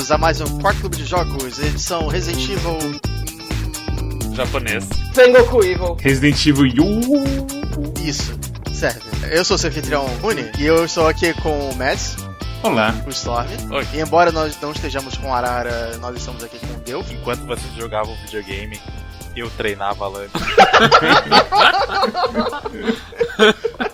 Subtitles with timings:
[0.00, 2.78] Bem-vindos a mais um Quarto Clube de Jogos, edição Resident Evil.
[4.34, 4.88] Japonês.
[5.12, 5.94] Sengoku Evil.
[6.00, 7.00] Resident Evil Yu.
[8.02, 8.32] Isso,
[8.72, 9.02] serve.
[9.30, 12.16] Eu sou o seu anfitrião Rune e eu estou aqui com o Mads,
[12.62, 12.94] Olá.
[13.06, 13.46] o Storm.
[13.72, 13.86] Oi.
[13.92, 17.04] E embora nós não estejamos com Arara, nós estamos aqui com o Deu.
[17.10, 18.80] Enquanto vocês jogavam videogame,
[19.36, 20.28] eu treinava LAN.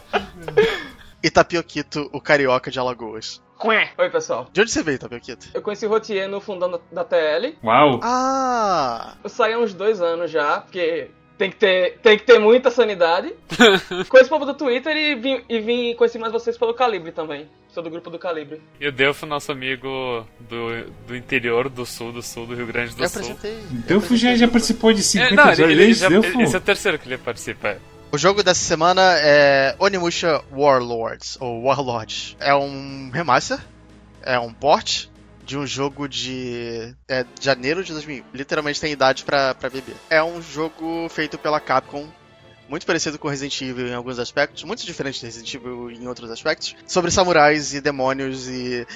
[1.23, 3.43] E Tapioquito, o carioca de Alagoas.
[3.61, 3.89] Quê?
[3.99, 4.49] Oi, pessoal.
[4.53, 5.49] De onde você veio, Tapioquito?
[5.55, 7.57] Eu conheci o Rotier no fundão da, da TL.
[7.65, 8.01] Uau.
[8.03, 9.15] Ah!
[9.25, 12.71] Eu saí há uns dois anos já, porque tem que ter, tem que ter muita
[12.71, 13.33] sanidade.
[14.11, 17.49] Conheci o povo do Twitter e vim, e vim conhecer mais vocês pelo Calibre também.
[17.69, 18.61] Sou do grupo do Calibre.
[18.79, 22.95] E o Delfo, nosso amigo do, do interior, do sul, do sul, do Rio Grande
[22.95, 23.23] do eu Sul.
[23.23, 23.59] apresentei.
[23.87, 26.09] Delfo já, já participou de 50 É, não, ele, ele é já-
[26.43, 27.79] esse é o terceiro que ele participa.
[28.17, 32.35] O jogo dessa semana é Onimusha Warlords, ou Warlords.
[32.41, 33.59] É um remaster,
[34.23, 35.09] é um port
[35.45, 38.25] de um jogo de é, janeiro de 2000.
[38.33, 39.95] Literalmente tem idade pra beber.
[40.09, 42.09] É um jogo feito pela Capcom,
[42.71, 46.31] muito parecido com Resident Evil em alguns aspectos, muito diferente de Resident Evil em outros
[46.31, 48.87] aspectos, sobre samurais e demônios e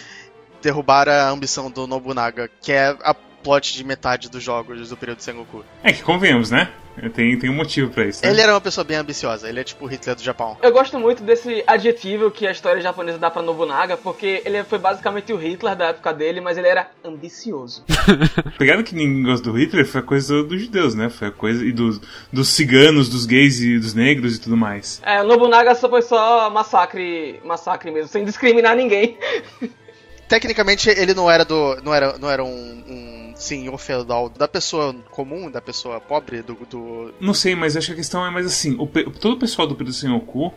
[0.62, 5.20] derrubar a ambição do Nobunaga, que é a plot de metade dos jogos do período
[5.20, 5.64] Sengoku.
[5.83, 6.70] É que convenhamos, né?
[7.14, 8.22] Tem, tem um motivo pra isso.
[8.22, 8.30] Né?
[8.30, 10.58] Ele era uma pessoa bem ambiciosa, ele é tipo o Hitler do Japão.
[10.60, 14.78] Eu gosto muito desse adjetivo que a história japonesa dá pra Nobunaga, porque ele foi
[14.78, 17.84] basicamente o Hitler da época dele, mas ele era ambicioso.
[18.58, 21.08] Pegado que ninguém gosta do Hitler foi a coisa dos judeus, né?
[21.08, 22.00] Foi a coisa e dos,
[22.32, 25.00] dos ciganos, dos gays e dos negros e tudo mais.
[25.04, 29.16] É, o Nobunaga só foi só massacre, massacre mesmo, sem discriminar ninguém.
[30.30, 31.76] Tecnicamente ele não era do.
[31.82, 36.54] não era, não era um, um senhor feudal da pessoa comum, da pessoa pobre, do.
[36.70, 39.66] do- Não sei, mas acho que a questão é mais assim: o, todo o pessoal
[39.66, 40.54] do período Sengoku,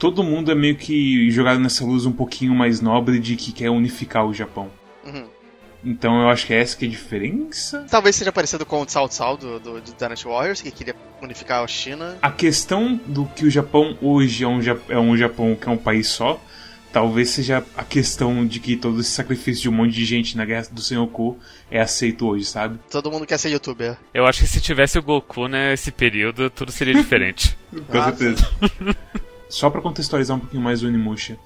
[0.00, 3.70] todo mundo é meio que jogado nessa luz um pouquinho mais nobre de que quer
[3.70, 4.68] unificar o Japão.
[5.06, 5.28] Uhum.
[5.86, 7.86] Então eu acho que é essa que é a diferença.
[7.90, 11.62] Talvez seja parecido com o Tsao Tsao do, do, do Dynasty Warriors, que queria unificar
[11.62, 12.16] a China.
[12.22, 15.76] A questão do que o Japão hoje é um, é um Japão que é um
[15.76, 16.40] país só,
[16.94, 20.44] talvez seja a questão de que todo esse sacrifício de um monte de gente na
[20.44, 21.36] guerra do Sengoku
[21.68, 22.78] é aceito hoje, sabe?
[22.88, 23.98] Todo mundo quer ser youtuber.
[24.14, 27.58] Eu acho que se tivesse o Goku nesse período, tudo seria diferente.
[27.90, 28.48] Com Ah, certeza.
[29.48, 31.36] Só pra contextualizar um pouquinho mais o Onimusha.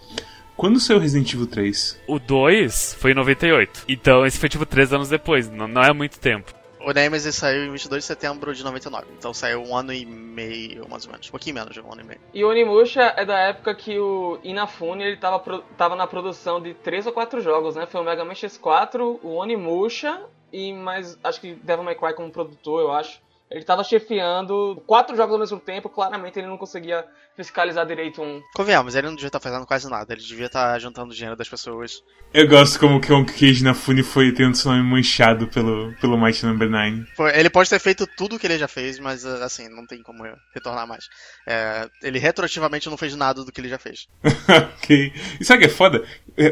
[0.54, 1.98] Quando saiu Resident Evil 3?
[2.06, 3.84] o 2 foi em 98.
[3.88, 6.53] Então esse foi tipo 3 anos depois, não, não é muito tempo.
[6.80, 9.06] O Nemesis saiu em 22 de setembro de 99.
[9.18, 11.26] Então saiu um ano e meio, mais ou menos.
[11.28, 12.20] Um pouquinho menos de um ano e meio.
[12.32, 16.60] E o Onimusha é da época que o Inafune ele tava, pro- tava na produção
[16.60, 17.86] de três ou quatro jogos, né?
[17.86, 20.20] Foi o Mega Man X4, o Onimusha
[20.52, 23.20] e mais, acho que Devil May Cry como produtor, eu acho.
[23.50, 27.04] Ele tava chefiando quatro jogos ao mesmo tempo, claramente ele não conseguia
[27.34, 28.42] fiscalizar direito um.
[28.54, 30.12] Convenhamos, ele não devia estar fazendo quase nada.
[30.12, 32.03] Ele devia estar juntando dinheiro das pessoas.
[32.34, 36.19] Eu gosto como que o Cage na Fune foi tendo seu nome manchado pelo, pelo
[36.19, 37.04] Mighty Number 9.
[37.16, 39.87] Pô, Ele pode ter feito tudo o que ele já fez, mas ah, assim, não
[39.87, 41.04] tem como retornar mais.
[41.47, 44.08] É, ele retroativamente não fez nada do que ele já fez.
[44.76, 45.12] ok.
[45.41, 46.04] E sabe o que é foda?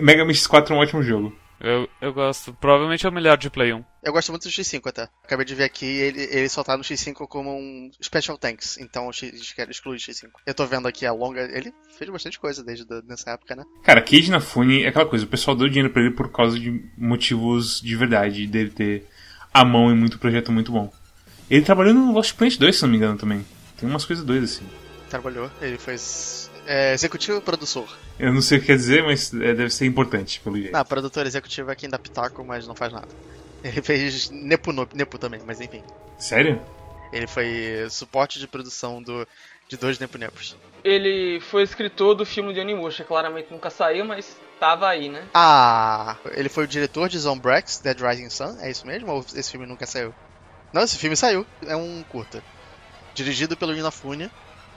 [0.02, 1.36] Mega Man X4 é um ótimo jogo.
[1.60, 2.52] Eu, eu gosto.
[2.54, 3.82] Provavelmente é o melhor de Play 1.
[4.04, 5.08] Eu gosto muito do X5 até.
[5.24, 9.08] Acabei de ver aqui, ele, ele só tá no X5 como um Special Tanks, então
[9.08, 9.32] o X,
[9.68, 10.28] exclui o X5.
[10.46, 13.64] Eu tô vendo aqui a longa, ele fez bastante coisa desde da- nessa época, né?
[13.82, 16.58] Cara, Cage na Fune é aquela coisa, o pessoal deu dinheiro pra ele por causa
[16.60, 19.06] de motivos de verdade, dele ter
[19.52, 20.92] a mão em muito projeto muito bom.
[21.50, 23.44] Ele trabalhou no Lost Planet 2, se não me engano, também.
[23.78, 24.66] Tem umas coisas doidas assim.
[25.08, 25.96] Trabalhou, ele foi
[26.66, 27.88] é, executivo e produtor.
[28.18, 30.72] Eu não sei o que quer dizer, mas é, deve ser importante, pelo jeito.
[30.72, 33.08] Não, produtor executivo é quem dá pitaco, mas não faz nada.
[33.64, 35.82] Ele fez Nepo, no- Nepo também, mas enfim.
[36.18, 36.60] Sério?
[37.12, 39.26] Ele foi suporte de produção do,
[39.68, 40.56] de dois Nepo Nepos.
[40.84, 45.24] Ele foi escritor do filme de Onimusha, claramente nunca saiu, mas tava aí, né?
[45.34, 49.10] Ah, ele foi o diretor de Zombrex, Dead Rising Sun, é isso mesmo?
[49.10, 50.14] Ou esse filme nunca saiu?
[50.72, 52.42] Não, esse filme saiu, é um curta.
[53.14, 54.30] Dirigido pelo Inafune,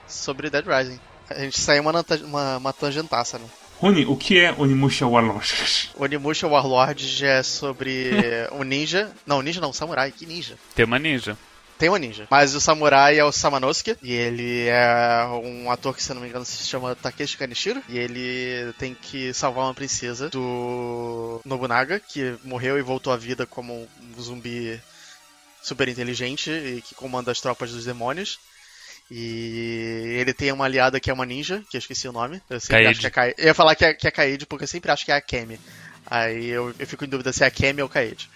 [0.08, 0.98] sobre Dead Rising.
[1.30, 3.46] A gente saiu uma, uma, uma tangentaça, né?
[3.78, 5.90] Rony, o que é Onimusha Warlord?
[5.96, 8.12] Onimusha Warlord é sobre
[8.52, 9.10] um ninja.
[9.26, 10.56] Não, ninja não, samurai, que ninja.
[10.74, 11.38] Tem uma ninja.
[11.78, 12.28] Tem um ninja.
[12.30, 13.96] Mas o samurai é o Samanosuke.
[14.02, 17.82] E ele é um ator que, se eu não me engano, se chama Takeshi Kaneshiro.
[17.88, 23.46] E ele tem que salvar uma princesa do Nobunaga, que morreu e voltou à vida
[23.46, 24.78] como um zumbi
[25.62, 28.38] super inteligente e que comanda as tropas dos demônios.
[29.10, 32.40] E ele tem uma aliada que é uma ninja, que eu esqueci o nome.
[32.48, 32.88] Eu sempre Kaede.
[32.90, 33.34] acho que é Kaede.
[33.38, 35.20] Eu ia falar que é, que é Kaede porque eu sempre acho que é a
[35.20, 35.58] Kemi.
[36.06, 38.30] Aí eu, eu fico em dúvida se é a Kemi ou Kaede.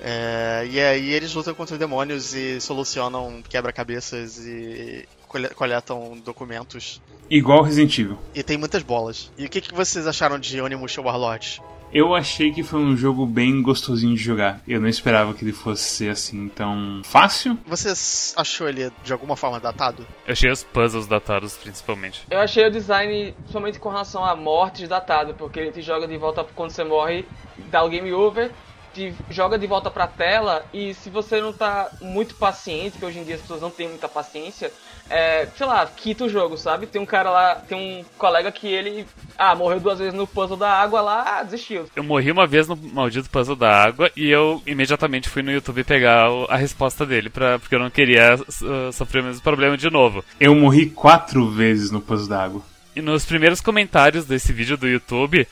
[0.00, 7.02] É, e aí eles lutam contra os demônios e solucionam quebra-cabeças e cole- coletam documentos.
[7.28, 8.18] Igual Resident Evil.
[8.34, 9.30] E tem muitas bolas.
[9.36, 11.60] E o que, que vocês acharam de Onimusha Warlord?
[11.92, 14.60] Eu achei que foi um jogo bem gostosinho de jogar.
[14.68, 17.58] Eu não esperava que ele fosse ser assim tão fácil.
[17.66, 17.92] Você
[18.36, 20.06] achou ele de alguma forma datado?
[20.26, 22.26] Eu achei os puzzles datados, principalmente.
[22.30, 26.16] Eu achei o design, principalmente com relação à morte, datado, porque ele te joga de
[26.16, 27.24] volta quando você morre,
[27.70, 28.50] dá o game over,
[28.92, 33.18] te joga de volta pra tela, e se você não tá muito paciente, que hoje
[33.18, 34.72] em dia as pessoas não têm muita paciência,
[35.10, 36.86] é, sei lá, quita o jogo, sabe?
[36.86, 39.06] Tem um cara lá, tem um colega que ele,
[39.38, 41.86] ah, morreu duas vezes no puzzle da água lá, ah, desistiu.
[41.96, 45.84] Eu morri uma vez no maldito puzzle da água e eu imediatamente fui no YouTube
[45.84, 49.90] pegar a resposta dele, pra, porque eu não queria uh, sofrer o mesmo problema de
[49.90, 50.24] novo.
[50.38, 52.62] Eu morri quatro vezes no puzzle da água.
[52.96, 55.46] E nos primeiros comentários desse vídeo do YouTube,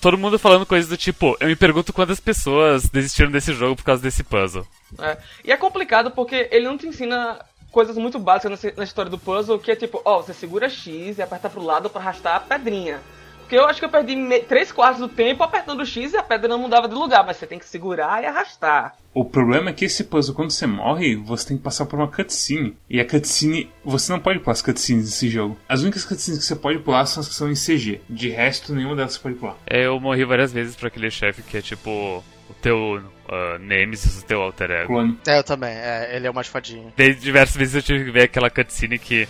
[0.00, 3.84] todo mundo falando coisas do tipo: Eu me pergunto quantas pessoas desistiram desse jogo por
[3.84, 4.66] causa desse puzzle.
[4.98, 5.18] É.
[5.44, 7.38] E é complicado porque ele não te ensina
[7.70, 11.22] coisas muito básicas na história do puzzle, que é tipo, ó, você segura X e
[11.22, 13.00] aperta pro lado para arrastar a pedrinha.
[13.44, 14.16] Porque eu acho que eu perdi
[14.48, 17.36] 3 quartos do tempo apertando o X e a pedra não mudava de lugar, mas
[17.36, 18.96] você tem que segurar e arrastar.
[19.12, 22.08] O problema é que esse puzzle, quando você morre, você tem que passar por uma
[22.08, 22.76] cutscene.
[22.88, 23.70] E a cutscene.
[23.84, 25.58] Você não pode pular as cutscenes desse jogo.
[25.68, 28.00] As únicas cutscenes que você pode pular são as que são em CG.
[28.08, 29.56] De resto, nenhuma delas você pode pular.
[29.66, 32.24] É, eu morri várias vezes pra aquele chefe que é tipo.
[32.46, 34.88] O teu uh, Nemesis, o teu alter ego.
[34.88, 35.18] Clone.
[35.26, 35.70] É, eu também.
[35.70, 36.92] É, ele é o mais fadinho.
[36.96, 39.26] Daí, diversas vezes eu tive que ver aquela cutscene que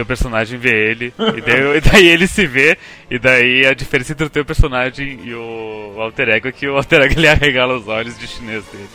[0.00, 2.78] teu personagem vê ele, e daí, e daí, ele se vê,
[3.10, 6.76] e daí a diferença entre o teu personagem e o alter ego é que o
[6.76, 8.88] alter ego ele arregala os olhos de chinês dele.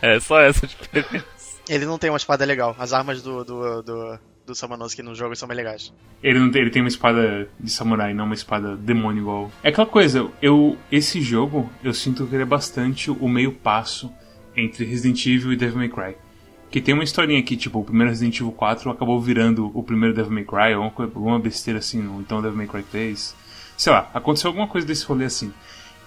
[0.00, 1.24] é só essa diferença.
[1.68, 2.76] Ele não tem uma espada legal.
[2.78, 5.92] As armas do, do, do, do Samanosuke no jogo são bem legais.
[6.22, 9.50] Ele, não tem, ele tem uma espada de samurai, não uma espada demônio igual.
[9.62, 14.12] É aquela coisa, eu esse jogo, eu sinto que ele é bastante o meio passo
[14.56, 16.16] entre Resident Evil e Devil May Cry.
[16.72, 20.14] Que tem uma historinha que, tipo, o primeiro Resident Evil 4 acabou virando o primeiro
[20.14, 23.36] Devil May Cry, ou alguma besteira assim, ou então Devil May Cry 3.
[23.76, 25.52] Sei lá, aconteceu alguma coisa desse rolê assim.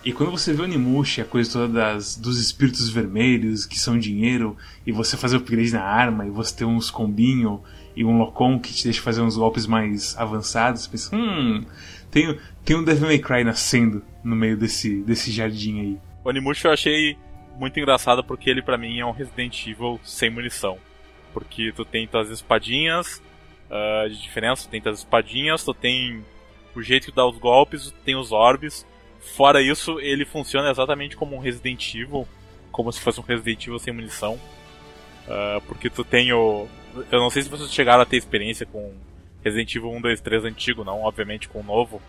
[0.03, 3.97] E quando você vê o Onimushi, a coisa toda das, dos espíritos vermelhos, que são
[3.97, 4.57] dinheiro,
[4.87, 7.61] e você fazer upgrade na arma, e você ter uns combinho,
[7.95, 11.63] e um Locom que te deixa fazer uns golpes mais avançados, você pensa, hum,
[12.09, 15.97] tem, tem um Devil May Cry nascendo no meio desse, desse jardim aí.
[16.23, 17.15] O Onimushi eu achei
[17.57, 20.77] muito engraçado porque ele para mim é um Resident Evil sem munição.
[21.33, 23.21] Porque tu tem tuas espadinhas
[23.69, 26.23] uh, de diferença, tu tem tuas espadinhas, tu tem
[26.75, 28.85] o jeito que dá os golpes, tu tem os orbes.
[29.19, 32.27] Fora isso, ele funciona exatamente como um Resident Evil,
[32.71, 34.35] como se fosse um Resident Evil sem munição.
[35.25, 36.67] Uh, porque tu tem o.
[37.11, 38.93] Eu não sei se vocês chegaram a ter experiência com
[39.43, 42.01] Resident Evil 1, 2, 3 antigo, não, obviamente com o novo.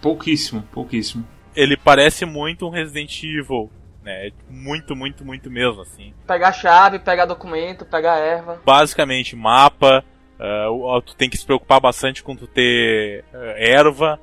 [0.00, 1.26] Pouquíssimo, pouquíssimo.
[1.54, 3.70] Ele parece muito um Resident Evil
[4.02, 4.28] né?
[4.28, 6.12] É muito, muito, muito mesmo, assim.
[6.26, 8.60] Pegar chave, pegar documento, pegar erva.
[8.64, 10.04] Basicamente, mapa.
[10.38, 14.18] Uh, tu tem que se preocupar bastante com tu ter uh, erva.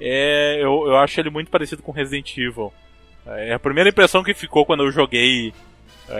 [0.00, 2.72] É, eu, eu acho ele muito parecido com Resident Evil.
[3.24, 5.54] É a primeira impressão que ficou quando eu joguei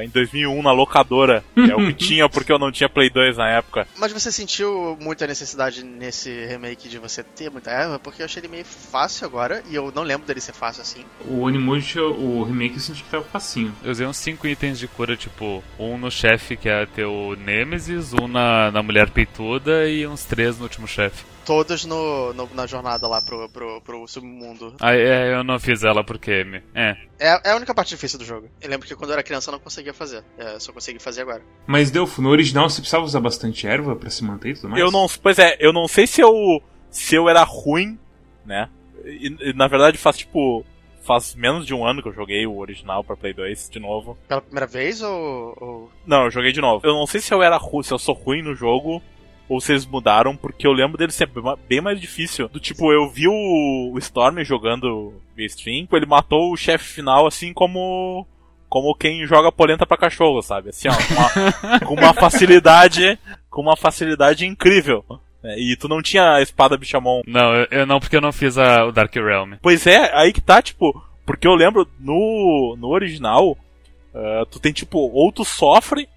[0.00, 1.44] em 2001 na locadora.
[1.56, 3.86] é o que tinha porque eu não tinha Play 2 na época.
[3.96, 7.98] Mas você sentiu muita necessidade nesse remake de você ter muita erva?
[7.98, 11.04] Porque eu achei ele meio fácil agora e eu não lembro dele ser fácil assim.
[11.26, 13.74] O Onimusha, o remake, eu senti que tava facinho.
[13.82, 18.12] Eu usei uns 5 itens de cura, tipo, um no chefe que é teu Nemesis,
[18.12, 22.66] um na, na mulher peituda e uns três no último chefe todos no, no, na
[22.66, 24.74] jornada lá pro, pro, pro submundo.
[24.80, 26.44] Ah, é, eu não fiz ela porque.
[26.74, 26.96] É.
[27.18, 27.42] é.
[27.44, 28.48] É a única parte difícil do jogo.
[28.60, 30.24] Eu lembro que quando eu era criança eu não conseguia fazer.
[30.38, 31.42] É, só consegui fazer agora.
[31.66, 34.80] Mas Delfo, no original você precisava usar bastante erva para se manter e tudo mais?
[34.80, 35.06] Eu não.
[35.22, 36.62] Pois é, eu não sei se eu.
[36.90, 37.98] se eu era ruim,
[38.44, 38.68] né?
[39.04, 40.64] E, e, na verdade faz tipo.
[41.04, 44.16] Faz menos de um ano que eu joguei o original pra Play 2 de novo.
[44.28, 45.92] Pela primeira vez ou, ou.
[46.06, 46.86] Não, eu joguei de novo.
[46.86, 49.02] Eu não sei se eu era ruim, se eu sou ruim no jogo
[49.48, 51.28] ou se eles mudaram, porque eu lembro dele ser
[51.68, 52.48] bem mais difícil.
[52.48, 58.26] Do tipo, eu vi o, Storm jogando stream, ele matou o chefe final assim como
[58.68, 60.70] como quem joga polenta para cachorro, sabe?
[60.70, 63.18] Assim, ó, uma, com uma facilidade,
[63.50, 65.04] com uma facilidade incrível.
[65.44, 67.20] É, e tu não tinha a espada Bichamon.
[67.26, 69.56] Não, eu, eu não, porque eu não fiz a, o Dark Realm.
[69.60, 70.90] Pois é, aí que tá, tipo,
[71.26, 76.08] porque eu lembro no, no original, uh, tu tem tipo, ou tu sofre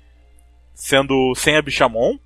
[0.73, 2.17] sendo sem a Bichamon,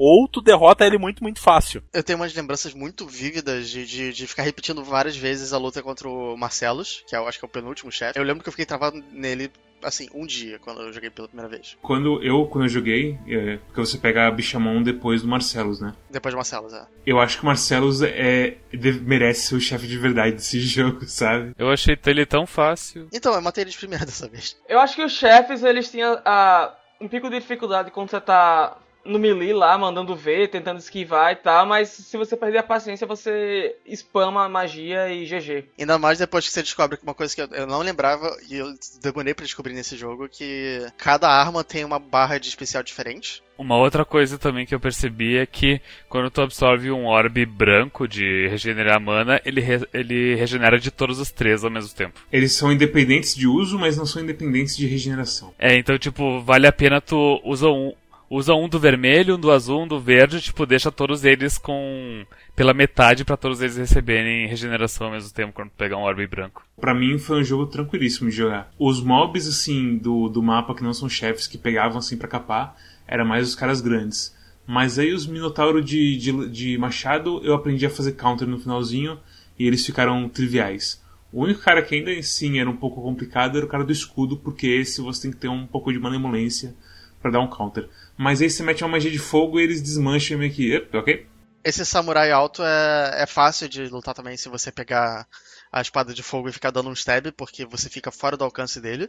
[0.00, 1.82] ou tu derrota ele muito, muito fácil.
[1.92, 5.82] Eu tenho umas lembranças muito vívidas de, de, de, ficar repetindo várias vezes a luta
[5.82, 8.18] contra o Marcelos, que eu acho que é o penúltimo chefe.
[8.18, 9.52] Eu lembro que eu fiquei travado nele
[9.82, 11.76] assim, um dia, quando eu joguei pela primeira vez.
[11.82, 15.94] Quando eu, quando eu joguei, é, porque você pega a Bichamon depois do Marcelos, né?
[16.10, 16.86] Depois do Marcelos, é.
[17.06, 18.56] Eu acho que o Marcelos é,
[19.02, 21.52] merece ser o chefe de verdade desse jogo, sabe?
[21.58, 23.08] Eu achei ele tão fácil.
[23.12, 24.56] Então, eu matei ele de primeira dessa vez.
[24.68, 28.76] Eu acho que os chefes, eles tinham a, um pico de dificuldade quando você tá
[29.04, 33.06] no melee lá, mandando ver, tentando esquivar e tal, mas se você perder a paciência,
[33.06, 35.64] você spama a magia e GG.
[35.78, 38.66] Ainda mais depois que você descobre uma coisa que eu não lembrava e eu
[39.02, 43.42] demorei pra descobrir nesse jogo, que cada arma tem uma barra de especial diferente.
[43.60, 48.08] Uma outra coisa também que eu percebi é que quando tu absorve um orbe branco
[48.08, 52.18] de regenerar mana, ele, re ele regenera de todos os três ao mesmo tempo.
[52.32, 55.52] Eles são independentes de uso, mas não são independentes de regeneração.
[55.58, 57.92] É, então, tipo, vale a pena tu usa um,
[58.30, 62.24] usa um do vermelho, um do azul, um do verde, tipo, deixa todos eles com
[62.54, 66.64] pela metade para todos eles receberem regeneração ao mesmo tempo quando pegar um orbe branco.
[66.80, 68.70] Para mim foi um jogo tranquilíssimo de jogar.
[68.78, 72.76] Os mobs assim do, do mapa que não são chefes que pegavam assim para capar,
[73.08, 74.36] era mais os caras grandes.
[74.64, 79.18] Mas aí os Minotauro de, de, de machado eu aprendi a fazer counter no finalzinho
[79.58, 81.02] e eles ficaram triviais.
[81.32, 84.36] O único cara que ainda assim era um pouco complicado era o cara do escudo,
[84.36, 86.74] porque esse você tem que ter um pouco de malemolência
[87.20, 87.88] para dar um counter.
[88.16, 90.76] Mas aí você mete uma magia de fogo e eles desmancham meio que.
[90.92, 91.26] Ok?
[91.62, 95.26] Esse samurai alto é, é fácil de lutar também se você pegar
[95.72, 98.80] a espada de fogo e ficar dando um stab, porque você fica fora do alcance
[98.80, 99.08] dele.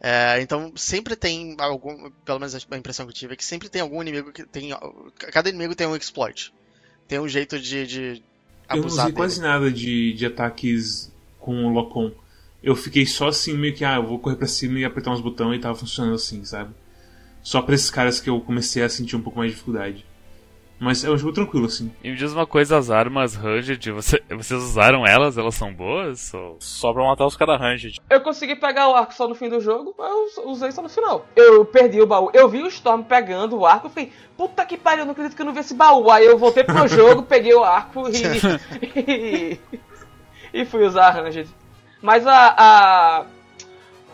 [0.00, 3.68] É, então sempre tem algum, pelo menos a impressão que eu tive, é que sempre
[3.68, 4.70] tem algum inimigo que tem.
[5.30, 6.52] Cada inimigo tem um exploit.
[7.06, 8.22] Tem um jeito de, de
[8.68, 12.12] abusar Eu não usei quase nada de, de ataques com o Locom.
[12.62, 15.20] Eu fiquei só assim, meio que, ah, eu vou correr pra cima e apertar uns
[15.20, 16.74] botões e tava funcionando assim, sabe?
[17.42, 20.04] Só pra esses caras que eu comecei a sentir um pouco mais de dificuldade.
[20.80, 21.92] Mas é um jogo tranquilo, assim.
[22.02, 25.36] E me diz uma coisa, as armas Ranged, você, vocês usaram elas?
[25.36, 26.32] Elas são boas?
[26.32, 26.56] Ou...
[26.58, 28.00] Só pra matar os caras ranged.
[28.08, 31.26] Eu consegui pegar o arco só no fim do jogo, eu usei só no final.
[31.36, 32.30] Eu perdi o baú.
[32.32, 35.36] Eu vi o Storm pegando o arco, eu falei, puta que pariu, eu não acredito
[35.36, 36.10] que eu não vi esse baú.
[36.10, 38.22] Aí eu voltei pro jogo, peguei o arco e.
[38.96, 39.60] e,
[40.62, 41.50] e fui usar a Ranged.
[42.00, 42.54] Mas a.
[42.56, 43.24] a,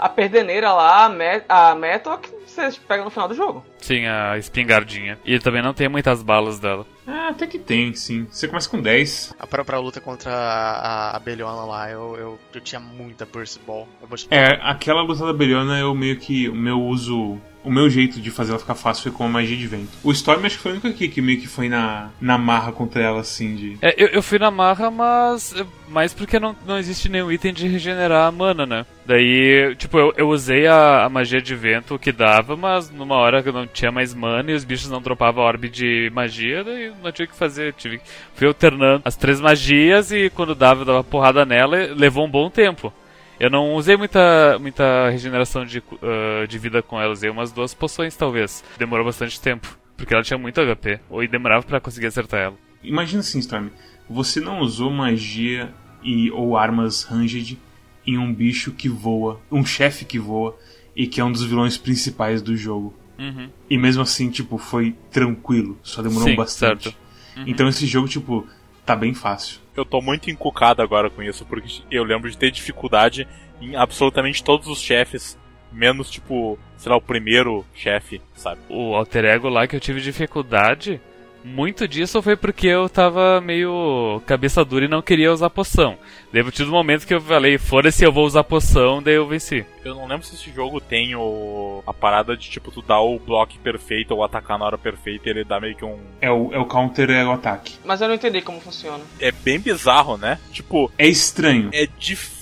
[0.00, 2.20] a perdeneira lá, a, Met, a Metal,
[2.56, 3.64] você pega no final do jogo.
[3.78, 5.18] Sim, a espingardinha.
[5.24, 6.86] E também não tem muitas balas dela.
[7.06, 8.26] Ah, até que tem, sim.
[8.30, 9.34] Você começa com 10.
[9.38, 13.88] A pra luta contra a, a abelhona lá, eu, eu, eu tinha muita Burst Ball.
[14.02, 16.48] Eu vou te- É, aquela luta da Beliona eu meio que.
[16.48, 17.40] O meu uso.
[17.66, 19.88] O meu jeito de fazer ela ficar fácil foi com a magia de vento.
[20.04, 22.70] O Storm acho que foi o único aqui que meio que foi na, na marra
[22.70, 23.76] contra ela, assim, de.
[23.82, 25.52] É, eu, eu fui na marra, mas
[25.88, 28.86] mais porque não, não existe nenhum item de regenerar a mana, né?
[29.04, 33.42] Daí, tipo, eu, eu usei a, a magia de vento que dava, mas numa hora
[33.42, 36.62] que eu não tinha mais mana e os bichos não dropavam a orbe de magia,
[36.62, 37.72] daí não tinha o que fazer.
[37.72, 38.00] Tive,
[38.36, 42.48] fui alternando as três magias e quando dava, eu dava porrada nela, levou um bom
[42.48, 42.92] tempo.
[43.38, 47.74] Eu não usei muita, muita regeneração de, ah, de vida com ela, usei umas duas
[47.74, 48.64] poções talvez.
[48.78, 52.56] Demorou bastante tempo, porque ela tinha muito HP, ou demorava pra conseguir acertar ela.
[52.82, 53.68] Imagina assim, Storm.
[54.08, 57.58] Você não usou magia e, ou armas ranged
[58.06, 60.56] em um bicho que voa, um chefe que voa
[60.94, 62.94] e que é um dos vilões principais do jogo.
[63.18, 63.48] Uhum.
[63.68, 66.96] E mesmo assim, tipo, foi tranquilo, só demorou Sim, bastante.
[67.36, 67.44] Uhum.
[67.46, 68.46] Então esse jogo, tipo,
[68.84, 69.58] tá bem fácil.
[69.76, 73.28] Eu tô muito encucado agora com isso, porque eu lembro de ter dificuldade
[73.60, 75.38] em absolutamente todos os chefes,
[75.72, 78.60] menos, tipo, sei lá, o primeiro chefe, sabe?
[78.68, 81.00] o alter ego lá que eu tive dificuldade,
[81.46, 85.96] muito disso foi porque eu tava meio cabeça dura e não queria usar poção.
[86.32, 89.64] Eu tive um momento que eu falei, foda-se, eu vou usar poção, daí eu venci.
[89.84, 91.82] Eu não lembro se esse jogo tem o...
[91.86, 95.30] a parada de, tipo, tu dar o bloco perfeito ou atacar na hora perfeita e
[95.30, 95.98] ele dá meio que um...
[96.20, 97.76] É o, é o counter, é o ataque.
[97.84, 99.02] Mas eu não entendi como funciona.
[99.20, 100.38] É bem bizarro, né?
[100.52, 101.70] Tipo, É estranho.
[101.72, 102.35] é difícil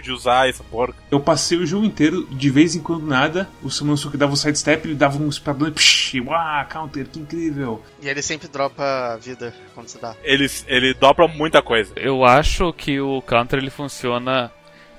[0.00, 0.96] de usar essa porca.
[1.10, 4.86] Eu passei o jogo inteiro, de vez em quando nada, o Samunosuke dava um sidestep,
[4.86, 7.82] ele dava um espadão e psh, uau, counter, que incrível.
[8.00, 10.14] E ele sempre dropa vida quando você dá.
[10.22, 11.92] Ele, ele dobra muita coisa.
[11.96, 14.52] Eu acho que o counter ele funciona.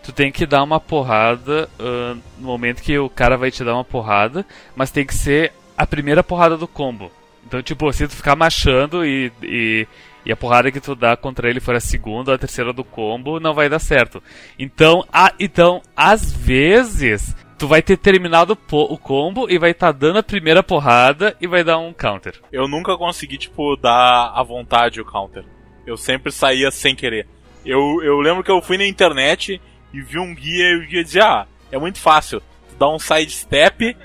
[0.03, 3.73] Tu tem que dar uma porrada ah, no momento que o cara vai te dar
[3.73, 4.45] uma porrada,
[4.75, 7.11] mas tem que ser a primeira porrada do combo.
[7.45, 9.87] Então, tipo, se tu ficar machando e, e,
[10.27, 12.83] e a porrada que tu dá contra ele for a segunda ou a terceira do
[12.83, 14.21] combo, não vai dar certo.
[14.59, 20.19] Então, a, então às vezes, tu vai ter terminado o combo e vai estar dando
[20.19, 22.41] a primeira porrada e vai dar um counter.
[22.51, 25.45] Eu nunca consegui, tipo, dar à vontade o counter.
[25.85, 27.25] Eu sempre saía sem querer.
[27.65, 29.61] Eu, eu lembro que eu fui na internet
[29.93, 32.41] e vi um guia e o guia dizia, ah, é muito fácil.
[32.69, 33.95] Tu dá um sidestep,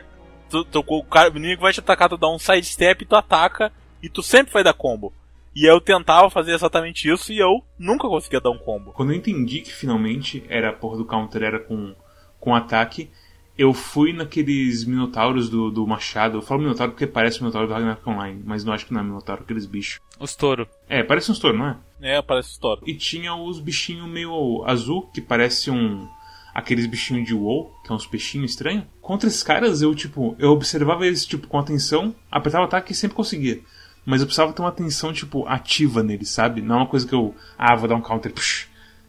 [0.48, 3.72] tu, tu, o, cara, o inimigo vai te atacar, tu dá um sidestep, tu ataca
[4.00, 5.12] e tu sempre vai dar combo.
[5.54, 8.92] E eu tentava fazer exatamente isso e eu nunca conseguia dar um combo.
[8.92, 11.94] Quando eu entendi que finalmente era a porra do counter era com,
[12.40, 13.10] com ataque,
[13.56, 16.38] eu fui naqueles minotauros do, do Machado.
[16.38, 19.00] Eu falo minotauro porque parece o minotauro do Ragnarok Online, mas não acho que não
[19.00, 20.00] é minotauro, aqueles bichos.
[20.18, 20.66] Os touro.
[20.88, 21.76] É, parece um touro, não é?
[22.00, 22.82] É, parece história.
[22.86, 26.08] E tinha os bichinhos meio azul, que parece um.
[26.54, 28.84] aqueles bichinhos de WoW, que é uns peixinhos estranhos.
[29.00, 32.94] Contra esses caras, eu, tipo, eu observava eles, tipo, com atenção, apertava o ataque e
[32.94, 33.60] sempre conseguia.
[34.04, 36.60] Mas eu precisava ter uma atenção, tipo, ativa neles, sabe?
[36.60, 38.68] Não é uma coisa que eu, ah, vou dar um counter, psh.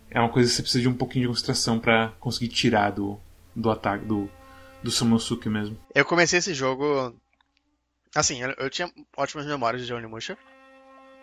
[0.10, 3.20] É uma coisa que você precisa de um pouquinho de concentração para conseguir tirar do,
[3.56, 4.30] do ataque, do,
[4.84, 5.78] do Samosuke mesmo.
[5.96, 7.16] Eu comecei esse jogo.
[8.14, 10.38] Assim, eu, eu tinha ótimas memórias de Onimusha.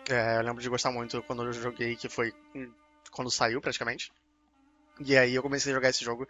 [0.09, 2.33] É, eu lembro de gostar muito quando eu joguei, que foi
[3.11, 4.11] quando saiu praticamente.
[5.05, 6.27] E aí eu comecei a jogar esse jogo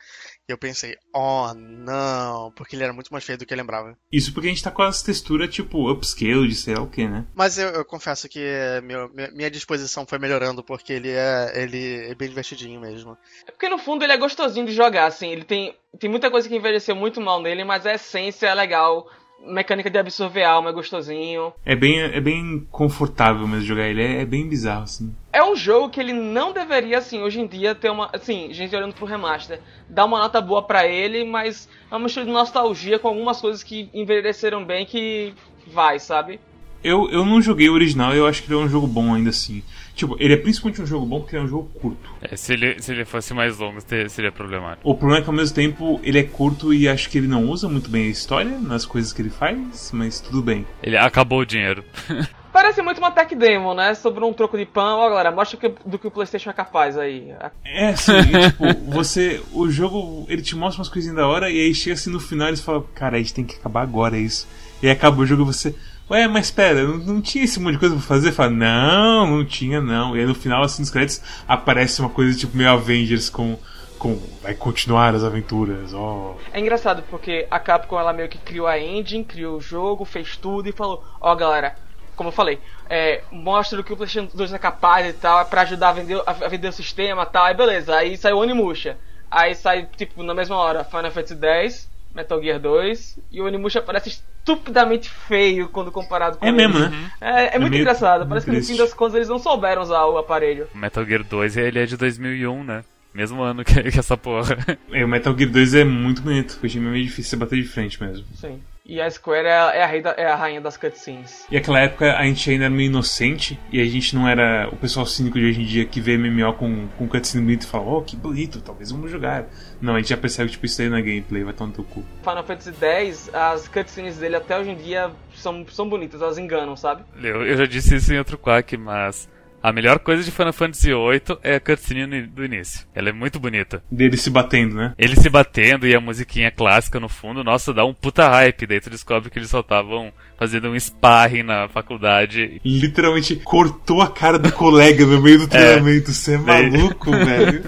[0.48, 3.98] e eu pensei, oh não, porque ele era muito mais feio do que eu lembrava.
[4.12, 7.08] Isso porque a gente tá com as texturas tipo upscale de sei lá o que,
[7.08, 7.25] né?
[7.36, 8.40] Mas eu, eu confesso que
[8.84, 13.18] meu, minha disposição foi melhorando porque ele é, ele é bem divertidinho mesmo.
[13.46, 16.48] É porque no fundo ele é gostosinho de jogar, assim, ele tem, tem muita coisa
[16.48, 19.08] que envelheceu muito mal nele, mas a essência é legal
[19.46, 21.54] mecânica de absorver alma é gostosinho.
[21.66, 25.16] É bem, é bem confortável mesmo jogar ele, é, é, bem bizarro, assim.
[25.34, 28.10] É um jogo que ele não deveria, assim, hoje em dia ter uma.
[28.14, 32.26] Assim, gente olhando pro remaster, dar uma nota boa para ele, mas é uma mistura
[32.26, 35.34] de nostalgia com algumas coisas que envelheceram bem que
[35.68, 36.40] vai, sabe?
[36.84, 39.30] Eu, eu não joguei o original, eu acho que ele é um jogo bom ainda
[39.30, 39.64] assim.
[39.96, 42.10] Tipo, ele é principalmente um jogo bom porque ele é um jogo curto.
[42.22, 44.90] É, se, ele, se ele fosse mais longo, seria problemático.
[44.90, 47.46] O problema é que ao mesmo tempo ele é curto e acho que ele não
[47.46, 50.66] usa muito bem a história nas coisas que ele faz, mas tudo bem.
[50.82, 51.84] Ele acabou o dinheiro.
[52.52, 53.94] Parece muito uma tech demo, né?
[53.94, 55.00] Sobre um troco de pão.
[55.00, 57.34] Ó, galera, mostra que, do que o PlayStation é capaz aí.
[57.64, 58.12] É, sim.
[58.12, 59.42] e, tipo, você.
[59.54, 62.48] O jogo, ele te mostra umas coisinhas da hora e aí chega assim no final
[62.48, 64.48] e eles falam: Cara, a gente tem que acabar agora, é isso.
[64.84, 65.74] E aí acaba o jogo e você.
[66.12, 68.34] Ué, mas espera, não, não, tinha esse monte de coisa pra fazer?
[68.34, 70.13] Fala, não, não tinha não.
[70.13, 73.58] E aí no final, assim, nos créditos, aparece uma coisa tipo meio Avengers com.
[73.98, 76.36] Com, vai continuar as aventuras, ó.
[76.36, 76.42] Oh.
[76.51, 80.36] É engraçado porque a Capcom ela meio que criou a engine, criou o jogo, fez
[80.36, 81.75] tudo e falou: Ó, oh, galera,
[82.16, 82.59] como eu falei,
[82.90, 85.94] é, mostra o que o PlayStation 2 é capaz e tal, é pra ajudar a
[85.94, 87.46] vender, a vender o sistema e tal.
[87.46, 88.98] Aí beleza, aí saiu o Onimusha.
[89.29, 93.82] Aí sai, tipo, na mesma hora, Final Fantasy X, Metal Gear 2, e o Onimusha
[93.82, 97.12] parece estupidamente feio quando comparado com É mesmo, né?
[97.20, 98.28] É, é, é muito engraçado.
[98.28, 100.68] Parece que no fim das contas eles não souberam usar o aparelho.
[100.74, 102.84] Metal Gear 2 ele é de 2001, né?
[103.14, 104.58] Mesmo ano que, que essa porra.
[104.92, 106.58] É, o Metal Gear 2 é muito bonito.
[106.60, 108.26] Foi meio difícil bater de frente mesmo.
[108.36, 108.62] Sim.
[108.85, 111.46] E a Square é a, é a, da, é a rainha das cutscenes.
[111.51, 114.75] E aquela época a gente ainda era meio inocente e a gente não era o
[114.75, 117.85] pessoal cínico de hoje em dia que vê MMO com, com cutscene bonito e fala,
[117.85, 119.46] oh, que bonito, talvez vamos jogar.
[119.79, 121.83] Não, a gente já percebe que tipo, isso aí é gameplay, vai tomar no teu
[121.83, 122.03] cu.
[122.22, 126.75] Final Fantasy X, as cutscenes dele até hoje em dia são, são bonitas, elas enganam,
[126.75, 127.03] sabe?
[127.22, 129.29] Eu, eu já disse isso em outro quack, mas
[129.62, 132.88] a melhor coisa de Final Fantasy VIII é a cutscene do início.
[132.96, 133.84] Ela é muito bonita.
[133.92, 134.94] Dele se batendo, né?
[134.98, 138.66] Ele se batendo e a musiquinha clássica no fundo, nossa, dá um puta hype.
[138.66, 142.60] Daí tu descobre que eles só estavam fazendo um sparring na faculdade.
[142.66, 145.60] Literalmente cortou a cara do colega no meio do é.
[145.60, 146.12] treinamento.
[146.12, 147.64] Você é, maluco, velho.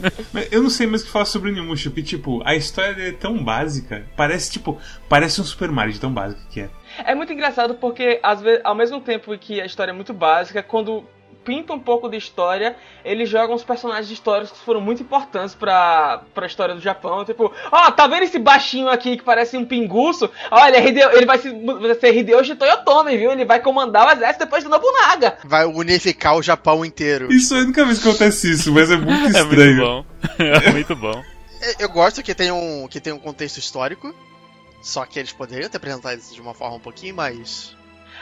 [0.51, 3.09] Eu não sei mais o que falar sobre o Nimusha, porque, tipo, a história dele
[3.09, 4.07] é tão básica.
[4.17, 6.69] Parece, tipo, parece um Super Mario de tão básico que é.
[7.05, 10.63] É muito engraçado porque, às vezes, ao mesmo tempo que a história é muito básica,
[10.63, 11.03] quando
[11.43, 16.21] pinta um pouco de história, ele joga uns personagens históricos que foram muito importantes pra,
[16.33, 17.25] pra história do Japão.
[17.25, 20.29] Tipo, ó, oh, tá vendo esse baixinho aqui que parece um pinguço?
[20.51, 23.31] Olha, ele, é ele vai, ser, vai ser Hideyoshi Toyotomi, viu?
[23.31, 25.37] Ele vai comandar o exército depois do Nobunaga.
[25.43, 27.31] Vai unificar o Japão inteiro.
[27.31, 30.05] Isso aí nunca vi acontece isso, mas é muito estranho.
[30.39, 30.63] É muito bom.
[30.67, 31.23] É muito bom.
[31.79, 34.13] Eu gosto que tem um, que tem um contexto histórico,
[34.81, 37.75] só que eles poderiam ter apresentado isso de uma forma um pouquinho mais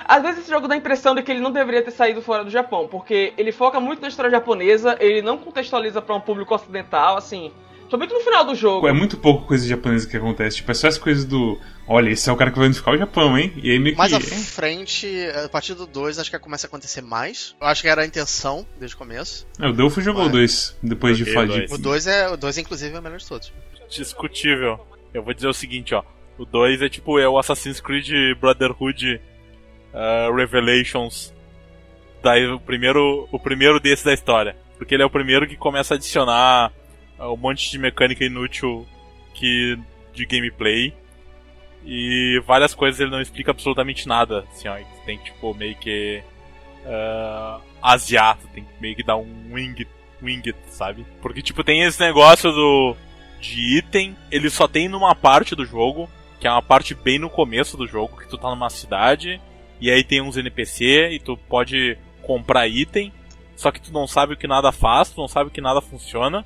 [0.08, 2.44] às vezes esse jogo dá a impressão de que ele não deveria ter saído fora
[2.44, 6.54] do Japão, porque ele foca muito na história japonesa, ele não contextualiza para um público
[6.54, 7.52] ocidental, assim.
[7.92, 8.88] Somente no final do jogo.
[8.88, 10.56] É muito pouco coisa japonesa que acontece.
[10.56, 11.60] Tipo, é só as coisas do.
[11.86, 13.52] Olha, esse é o cara que vai unificar o Japão, hein?
[13.58, 13.98] E aí meio que.
[13.98, 17.54] Mais à frente, a partir do 2, acho que começa a acontecer mais.
[17.60, 19.46] Eu acho que era a intenção desde o começo.
[19.60, 21.74] É, o Dolph jogou o 2, depois de falar de.
[21.74, 22.30] O 2 é.
[22.30, 23.52] O 2, inclusive, é o melhor de todos.
[23.90, 24.80] Discutível.
[25.14, 26.02] Eu vou dizer o seguinte, ó.
[26.38, 28.10] O 2 é tipo é o Assassin's Creed
[28.40, 29.20] Brotherhood
[29.94, 31.34] uh, Revelations.
[32.24, 34.56] Daí o primeiro, o primeiro desse da história.
[34.78, 36.72] Porque ele é o primeiro que começa a adicionar
[37.20, 38.88] uh, um monte de mecânica inútil
[39.34, 39.78] que,
[40.14, 40.94] de gameplay.
[41.84, 44.46] E várias coisas ele não explica absolutamente nada.
[44.52, 44.76] Assim, ó,
[45.06, 46.22] tem que tipo meio que.
[46.84, 49.88] Uh, asiato, tem que meio que dar um wing,
[50.22, 51.06] wing, sabe?
[51.22, 52.96] Porque tipo tem esse negócio do
[53.40, 56.08] de item, ele só tem numa parte do jogo,
[56.40, 59.42] que é uma parte bem no começo do jogo, que tu tá numa cidade
[59.82, 63.12] e aí tem uns NPC e tu pode comprar item,
[63.56, 65.82] só que tu não sabe o que nada faz, tu não sabe o que nada
[65.82, 66.46] funciona.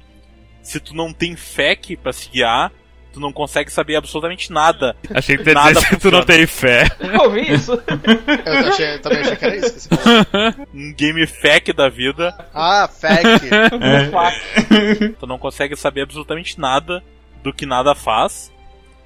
[0.64, 2.72] Se tu não tem FAQ para se guiar,
[3.16, 4.96] tu não consegue saber absolutamente nada.
[5.14, 6.86] Achei que tu ia dizer que tu não tem fé.
[7.00, 7.72] Eu ouvi isso.
[7.72, 10.68] eu achei, também achei que era isso que você falou.
[10.74, 12.36] Um game FAQ da vida.
[12.54, 13.50] Ah, FAQ.
[13.52, 15.08] É.
[15.20, 17.02] Tu não consegue saber absolutamente nada
[17.42, 18.52] do que nada faz.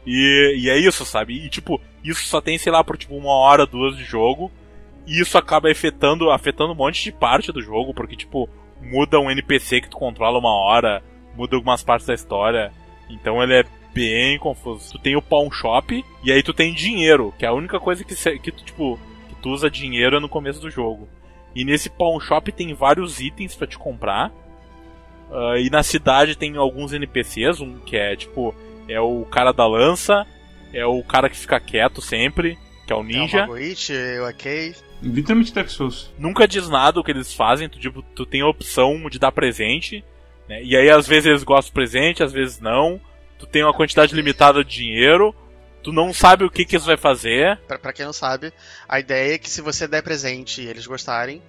[0.06, 1.34] E, e é isso, sabe?
[1.34, 4.52] E tipo, isso só tem, sei lá, por tipo uma hora, duas de jogo.
[5.06, 8.50] E isso acaba afetando, afetando um monte de parte do jogo, porque tipo,
[8.82, 11.04] muda um NPC que tu controla uma hora,
[11.36, 12.72] muda algumas partes da história.
[13.10, 14.92] Então ele é bem confuso.
[14.94, 18.04] Tu tem o pawn shop e aí tu tem dinheiro, que é a única coisa
[18.04, 21.08] que, que tu, tipo, que tu usa dinheiro no começo do jogo.
[21.56, 24.32] E nesse pawn shop tem vários itens para te comprar.
[25.30, 28.56] Uh, e na cidade tem alguns NPCs, um que é tipo,
[28.90, 30.26] é o cara da lança,
[30.74, 33.40] é o cara que fica quieto sempre, que é o ninja.
[33.40, 34.76] É o Magoichi, o Akei.
[35.02, 36.12] Literalmente Dark Souls.
[36.18, 39.32] Nunca diz nada o que eles fazem, tu, tipo, tu tem a opção de dar
[39.32, 40.04] presente,
[40.48, 40.62] né?
[40.64, 43.00] E aí às vezes eles gostam do presente, às vezes não.
[43.38, 45.34] Tu tem uma quantidade limitada de dinheiro,
[45.82, 47.58] tu não sabe o que, que isso vai fazer.
[47.68, 48.52] Pra, pra quem não sabe,
[48.88, 51.42] a ideia é que se você der presente e eles gostarem,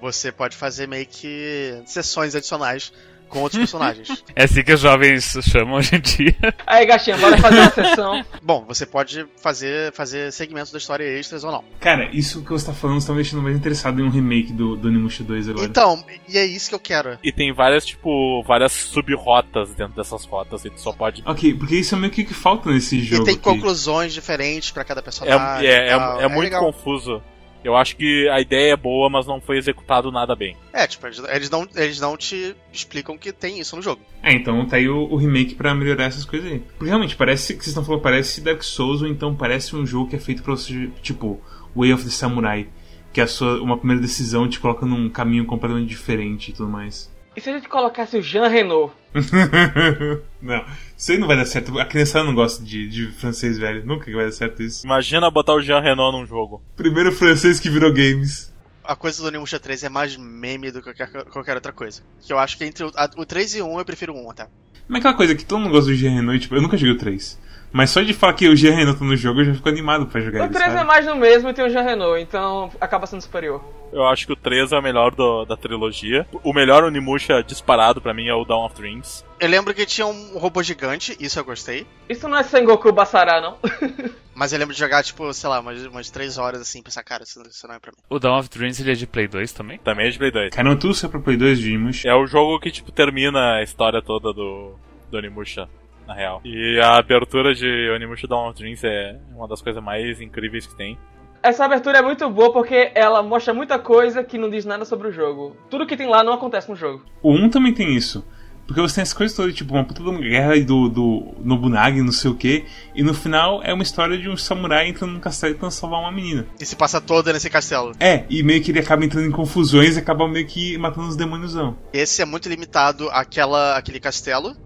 [0.00, 2.92] você pode fazer meio que sessões adicionais
[3.28, 4.24] com outros personagens.
[4.34, 6.36] É assim que os jovens chamam hoje em dia.
[6.66, 8.24] Aí, gatinha, bora fazer uma sessão.
[8.42, 11.64] Bom, você pode fazer, fazer segmentos da história extras ou não.
[11.80, 14.76] Cara, isso que você tá falando está me deixando mais interessado em um remake do,
[14.76, 15.66] do Onimusha 2 agora.
[15.66, 17.18] Então, e é isso que eu quero.
[17.22, 21.22] E tem várias, tipo, várias sub-rotas dentro dessas rotas e tu só pode.
[21.26, 23.22] Ok, porque isso é meio que que falta nesse jogo.
[23.22, 23.42] E tem aqui.
[23.42, 25.66] conclusões diferentes para cada personagem.
[25.66, 26.64] É, é, é, é, é muito legal.
[26.64, 27.22] confuso.
[27.66, 30.56] Eu acho que a ideia é boa, mas não foi executado nada bem.
[30.72, 34.00] É, tipo, eles não, eles não te explicam que tem isso no jogo.
[34.22, 36.60] É, então tá aí o, o remake para melhorar essas coisas aí.
[36.60, 40.08] Porque realmente, parece que vocês estão falando, parece Dark Souls, ou então parece um jogo
[40.08, 41.40] que é feito pra você, tipo,
[41.74, 42.68] Way of the Samurai.
[43.12, 46.70] Que é a sua, uma primeira decisão te coloca num caminho completamente diferente e tudo
[46.70, 47.10] mais.
[47.36, 48.94] E se a gente colocasse o Jean Renault?
[50.40, 50.64] não,
[50.96, 51.78] isso aí não vai dar certo.
[51.78, 53.84] A criança não gosta de, de francês velho.
[53.84, 54.86] Nunca vai dar certo isso.
[54.86, 56.62] Imagina botar o Jean Renault num jogo.
[56.74, 58.54] Primeiro francês que virou games.
[58.86, 62.02] A coisa do Onimusha 3 é mais meme do que qualquer, qualquer outra coisa.
[62.20, 64.26] Que eu acho que entre o, a, o 3 e o 1 eu prefiro o
[64.26, 64.48] 1 até.
[64.88, 66.98] Mas aquela coisa que todo mundo gosta do Jean Renault, tipo, eu nunca joguei o
[66.98, 67.46] 3.
[67.72, 70.06] Mas só de falar que o Jean Renault tá no jogo, eu já fico animado
[70.06, 73.06] pra jogar O 3 é mais no mesmo e tem o Jean Renault, então acaba
[73.06, 73.62] sendo superior.
[73.92, 76.26] Eu acho que o 3 é o melhor do, da trilogia.
[76.42, 79.24] O melhor Onimusha disparado pra mim é o Dawn of Dreams.
[79.40, 81.86] Eu lembro que tinha um robô gigante, isso eu gostei.
[82.08, 83.58] Isso não é Sengoku Basara, não.
[84.36, 87.22] Mas eu lembro de jogar, tipo, sei lá, umas, umas 3 horas assim, pensar, cara,
[87.22, 87.96] isso, isso não é pra mim.
[88.10, 89.78] O Dawn of Dreams ele é de Play 2 também?
[89.78, 90.50] Também é de Play 2.
[90.50, 92.06] Cara, não tudo só pra Play 2 de.
[92.06, 94.74] É o jogo que, tipo, termina a história toda do,
[95.10, 95.66] do Onimusha
[96.06, 96.42] na real.
[96.44, 100.76] E a abertura de Onimusha Dawn of Dreams é uma das coisas mais incríveis que
[100.76, 100.98] tem.
[101.42, 105.08] Essa abertura é muito boa porque ela mostra muita coisa que não diz nada sobre
[105.08, 105.56] o jogo.
[105.70, 107.06] Tudo que tem lá não acontece no jogo.
[107.22, 108.22] O 1 também tem isso.
[108.66, 112.02] Porque você tem as coisas todas, tipo, uma puta de uma guerra do, do Nobunagi,
[112.02, 115.20] não sei o que, e no final é uma história de um samurai entrando num
[115.20, 116.46] castelo e tentando salvar uma menina.
[116.60, 117.92] E se passa toda nesse castelo.
[118.00, 121.16] É, e meio que ele acaba entrando em confusões e acaba meio que matando os
[121.16, 121.76] demôniosão.
[121.92, 124.56] Esse é muito limitado àquela, àquele castelo,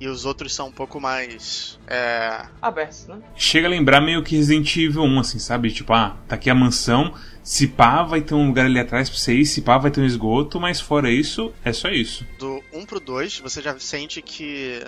[0.00, 1.78] e os outros são um pouco mais.
[1.86, 2.46] É...
[2.62, 3.20] abertos, né?
[3.34, 5.70] Chega a lembrar meio que Resident Evil 1, assim, sabe?
[5.70, 9.18] Tipo, ah, tá aqui a mansão, se pá vai ter um lugar ali atrás pra
[9.18, 12.26] você ir, se pá vai ter um esgoto, mas fora isso, é só isso.
[12.38, 14.82] Do 1 pro 2, você já sente que.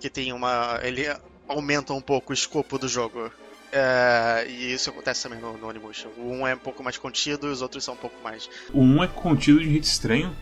[0.00, 0.80] que tem uma.
[0.82, 1.06] ele
[1.48, 3.30] aumenta um pouco o escopo do jogo.
[3.74, 6.08] É, e isso acontece também no, no Onimusha.
[6.18, 8.48] O 1 é um pouco mais contido e os outros são um pouco mais.
[8.72, 10.36] O 1 é contido de um jeito estranho.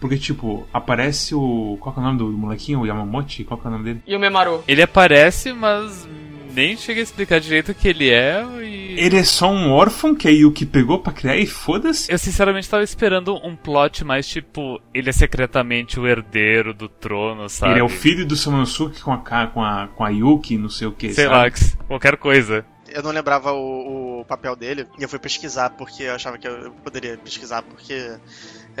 [0.00, 1.76] Porque, tipo, aparece o.
[1.78, 2.80] Qual é o nome do, molequinho?
[2.80, 3.44] O Yamamote?
[3.44, 4.02] Qual é o nome dele?
[4.06, 4.64] E o Memaru.
[4.66, 6.08] Ele aparece, mas
[6.54, 8.98] nem chega a explicar direito o que ele é e.
[8.98, 12.10] Ele é só um órfão que a Yuki pegou pra criar e foda-se?
[12.10, 17.48] Eu sinceramente tava esperando um plot mais tipo, ele é secretamente o herdeiro do trono,
[17.48, 17.72] sabe?
[17.72, 20.88] Ele é o filho do Samanosuke com a, com a, com a Yuki, não sei
[20.88, 21.12] o que.
[21.12, 21.36] Sei sabe?
[21.36, 21.52] lá,
[21.86, 22.64] qualquer coisa.
[22.88, 26.48] Eu não lembrava o, o papel dele e eu fui pesquisar porque eu achava que
[26.48, 28.16] eu poderia pesquisar porque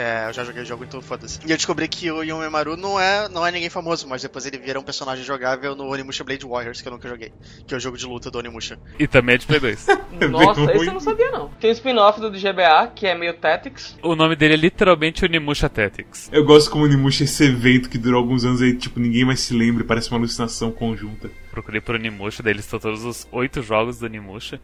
[0.00, 1.38] é, eu já joguei o jogo, então foda-se.
[1.46, 4.58] E eu descobri que o Yomemaru não é, não é ninguém famoso, mas depois ele
[4.58, 7.32] vira um personagem jogável no Onimusha Blade Warriors, que eu nunca joguei.
[7.66, 8.78] Que é o jogo de luta do Onimusha.
[8.98, 9.86] E também é de Play 2.
[10.30, 11.48] Nossa, esse eu não sabia não.
[11.60, 13.96] Tem o um spin-off do GBA, que é meio Tactics.
[14.02, 16.30] O nome dele é literalmente Onimusha Tactics.
[16.32, 19.54] Eu gosto como Onimusha esse evento que durou alguns anos aí, tipo, ninguém mais se
[19.54, 21.30] lembra, parece uma alucinação conjunta.
[21.50, 24.60] Procurei por Onimusha, daí listou todos os oito jogos do Onimusha.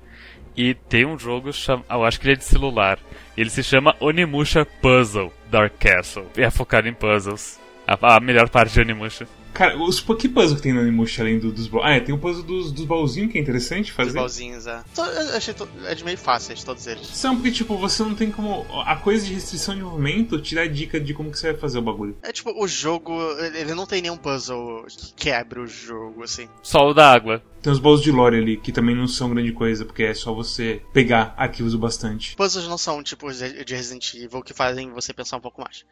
[0.57, 1.85] E tem um jogo, cham...
[1.91, 2.99] eu acho que ele é de celular.
[3.37, 6.27] Ele se chama Onimusha Puzzle Dark Castle.
[6.37, 7.61] E é focado em puzzles.
[7.87, 9.29] A, a melhor parte de Onimusha.
[9.57, 12.19] Cara, os que puzzle que tem no Onimusha além do, dos Ah, é, tem o
[12.19, 14.11] puzzle dos, dos baúzinhos que é interessante fazer.
[14.11, 14.85] Dos baúzinhos, é.
[14.99, 15.67] Eu achei to...
[15.87, 17.07] é de meio fáceis todos eles.
[17.07, 18.67] São porque, tipo, você não tem como.
[18.85, 21.79] A coisa de restrição de movimento te dá dica de como que você vai fazer
[21.79, 22.19] o bagulho.
[22.23, 23.19] É tipo, o jogo,
[23.55, 26.47] ele não tem nenhum puzzle que quebre o jogo, assim.
[26.63, 27.43] Só o da água.
[27.63, 30.35] Tem os baús de lore ali, que também não são grande coisa, porque é só
[30.35, 32.37] você pegar arquivos o bastante.
[32.37, 35.87] Puzzles não são tipo de Resident Evil que fazem você pensar um pouco mais.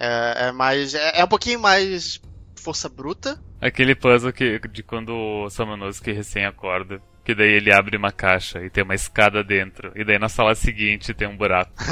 [0.00, 0.94] É, é mais.
[0.94, 2.18] É, é um pouquinho mais
[2.62, 3.42] força bruta.
[3.60, 7.02] Aquele puzzle que, de quando o Samanuski recém acorda.
[7.24, 9.92] Que daí ele abre uma caixa e tem uma escada dentro.
[9.94, 11.72] E daí na sala seguinte tem um buraco.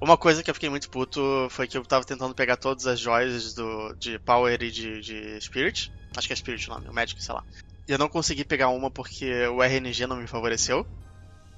[0.00, 3.00] Uma coisa que eu fiquei muito puto foi que eu tava tentando pegar todas as
[3.00, 5.92] joias do, de Power e de, de Spirit.
[6.16, 7.44] Acho que é Spirit o nome, o Magic, sei lá.
[7.88, 10.86] E eu não consegui pegar uma porque o RNG não me favoreceu.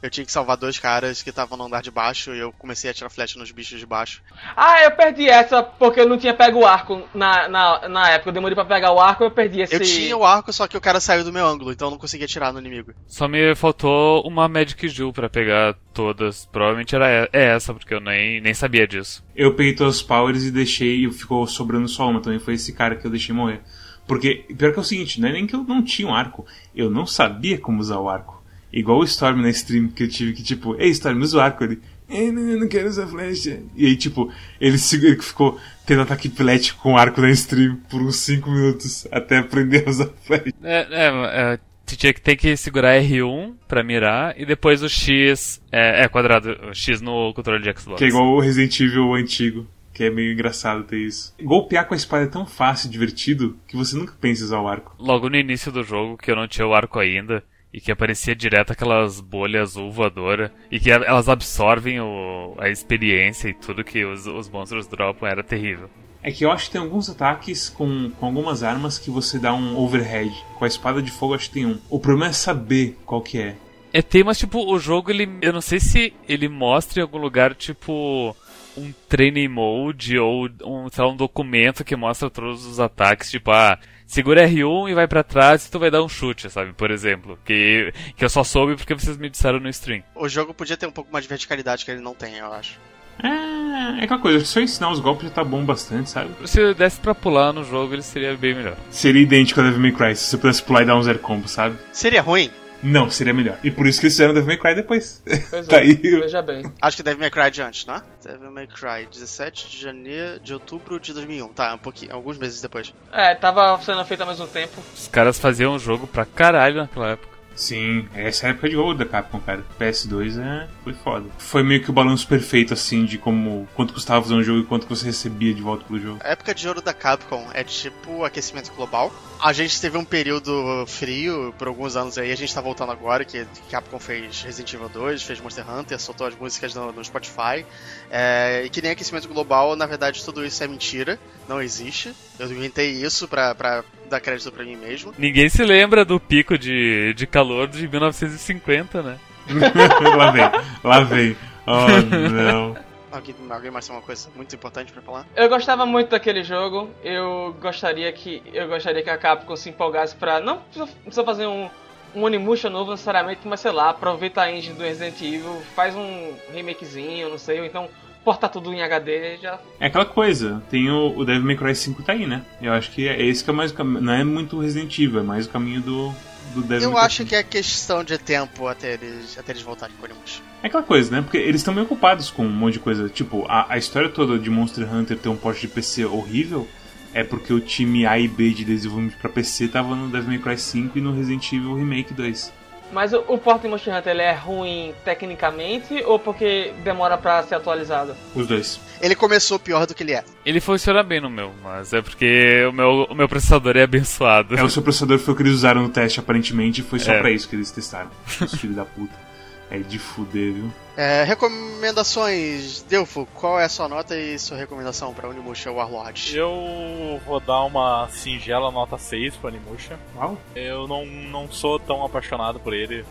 [0.01, 2.89] Eu tinha que salvar dois caras que estavam no andar de baixo e eu comecei
[2.89, 4.23] a tirar flecha nos bichos de baixo.
[4.57, 8.29] Ah, eu perdi essa porque eu não tinha pego o arco na, na, na época.
[8.31, 9.75] Eu demorei pra pegar o arco eu perdi esse.
[9.75, 11.99] Eu tinha o arco, só que o cara saiu do meu ângulo, então eu não
[11.99, 12.93] conseguia atirar no inimigo.
[13.09, 16.47] Só me faltou uma Magic Jewel pra pegar todas.
[16.47, 19.25] Provavelmente era e- é essa, porque eu nem, nem sabia disso.
[19.35, 22.21] Eu peguei todas as powers e deixei e ficou sobrando só uma.
[22.21, 23.63] Também foi esse cara que eu deixei morrer.
[24.07, 26.47] Porque, pior que é o seguinte, não é nem que eu não tinha um arco,
[26.75, 28.38] eu não sabia como usar o arco.
[28.73, 31.65] Igual o Storm na stream que eu tive que, tipo, ei Storm, usa o arco.
[31.65, 33.61] Ele, "Eh, não, eu não quero usar flecha.
[33.75, 38.01] E aí, tipo, ele, ele ficou tendo ataque epilético com o arco na stream por
[38.03, 40.53] uns 5 minutos até aprender a usar flecha.
[40.63, 41.07] É, é,
[41.55, 45.63] é, tu tinha que ter que segurar R1 pra mirar e depois o X.
[45.73, 47.99] É, é quadrado, o X no controle de Xbox.
[47.99, 49.67] Que é igual o Resident Evil antigo.
[49.95, 51.35] Que é meio engraçado ter isso.
[51.43, 54.61] Golpear com a espada é tão fácil e divertido que você nunca pensa em usar
[54.61, 54.95] o arco.
[54.97, 57.43] Logo no início do jogo, que eu não tinha o arco ainda,
[57.79, 63.49] e que aparecia direto aquelas bolhas azul voadora, e que elas absorvem o, a experiência
[63.49, 65.89] e tudo que os, os monstros dropam, era terrível.
[66.21, 69.55] É que eu acho que tem alguns ataques com, com algumas armas que você dá
[69.55, 70.35] um overhead.
[70.57, 71.79] Com a espada de fogo acho que tem um.
[71.89, 73.55] O problema é saber qual que é.
[73.93, 75.29] É, tem, mas tipo, o jogo, ele.
[75.41, 78.37] Eu não sei se ele mostra em algum lugar, tipo.
[78.77, 83.51] Um training mode ou um, sei lá, um documento que mostra todos os ataques, tipo,
[83.51, 86.73] ah, segura R1 e vai pra trás e tu vai dar um chute, sabe?
[86.73, 87.37] Por exemplo.
[87.45, 90.05] Que, que eu só soube porque vocês me disseram no stream.
[90.15, 92.79] O jogo podia ter um pouco mais de verticalidade que ele não tem, eu acho.
[93.23, 96.31] É, é aquela coisa, só ensinar os golpes já tá bom bastante, sabe?
[96.45, 98.77] Se desse pra pular no jogo, ele seria bem melhor.
[98.91, 101.49] Seria idêntico a Devil May Cry, se você pudesse pular e dar um zero combo,
[101.49, 101.77] sabe?
[101.93, 102.51] Seria ruim?
[102.83, 103.59] Não, seria melhor.
[103.63, 105.23] E por isso que eles fizeram Devil May Cry depois.
[105.51, 105.95] Pois tá é, aí.
[105.95, 106.65] Veja bem.
[106.81, 108.03] Acho que Devil May Cry de antes, né?
[108.25, 111.49] Devil May Cry, 17 de janeiro, de outubro de 2001.
[111.49, 112.93] Tá, um pouquinho, alguns meses depois.
[113.13, 114.81] É, tava sendo feito ao mesmo tempo.
[114.95, 117.38] Os caras faziam um jogo pra caralho naquela época.
[117.59, 119.65] Sim, essa é a época de ouro da Capcom, cara.
[119.81, 120.69] PS2 é...
[120.85, 121.29] foi foda.
[121.39, 124.65] Foi meio que o balanço perfeito, assim, de como quanto custava fazer um jogo e
[124.65, 126.21] quanto você recebia de volta pelo jogo.
[126.23, 129.13] A época de ouro da Capcom é tipo aquecimento global.
[129.43, 133.25] A gente teve um período frio por alguns anos aí, a gente tá voltando agora,
[133.25, 137.67] que Capcom fez Resident Evil 2, fez Monster Hunter, soltou as músicas no, no Spotify.
[138.09, 141.19] É, e que nem aquecimento global, na verdade tudo isso é mentira,
[141.49, 142.13] não existe.
[142.39, 145.15] Eu inventei isso pra, pra dar crédito pra mim mesmo.
[145.17, 149.19] Ninguém se lembra do pico de, de calor de 1950, né?
[150.17, 150.43] lá vem,
[150.85, 151.37] lá vem.
[151.67, 152.77] Oh, não.
[153.11, 155.27] Alguém, alguém mais tem uma coisa muito importante pra falar?
[155.35, 156.91] Eu gostava muito daquele jogo.
[157.03, 161.47] Eu gostaria que eu gostaria que a Capcom se empolgasse pra não precisa, precisa fazer
[161.47, 161.71] um
[162.15, 166.35] um Onimusha novo necessariamente, mas sei lá, aproveita a engine do Resident Evil, faz um
[166.53, 167.89] remakezinho, não sei, ou então
[168.25, 172.03] portar tudo em HD, já É aquela coisa, tem o, o Devil May Cry 5
[172.03, 172.43] tá aí, né?
[172.61, 174.01] Eu acho que é esse que é mais o caminho.
[174.01, 176.13] Não é muito Resident Evil, é mais o caminho do,
[176.55, 177.29] do Devil Eu May Cry acho 5.
[177.29, 180.43] que é questão de tempo até eles, até eles voltarem com o Onimusha.
[180.63, 181.23] É aquela coisa, né?
[181.23, 183.09] Porque eles estão meio ocupados com um monte de coisa.
[183.09, 186.67] Tipo, a, a história toda de Monster Hunter ter um porte de PC horrível
[187.15, 190.39] é porque o time A e B de desenvolvimento pra PC tava no Devil May
[190.39, 192.53] Cry 5 e no Resident Evil Remake 2.
[192.93, 197.43] Mas o, o port de Monster Hunter ele é ruim tecnicamente ou porque demora pra
[197.43, 198.17] ser atualizado?
[198.35, 198.81] Os dois.
[199.01, 200.25] Ele começou pior do que ele é.
[200.45, 204.57] Ele funciona bem no meu, mas é porque o meu, o meu processador é abençoado.
[204.57, 207.13] É, o seu processador foi o que eles usaram no teste, aparentemente, e foi só
[207.13, 207.21] É.
[207.21, 208.11] pra isso que eles testaram.
[208.41, 209.28] Os filhos da puta.
[209.71, 210.73] É de fuder, viu?
[210.97, 216.37] É, recomendações, Delfo, qual é a sua nota e sua recomendação pra Onimusha Warlord?
[216.37, 219.99] Eu vou dar uma singela nota 6 pro Animusha.
[220.17, 220.39] Uau.
[220.55, 223.05] Eu não, não sou tão apaixonado por ele.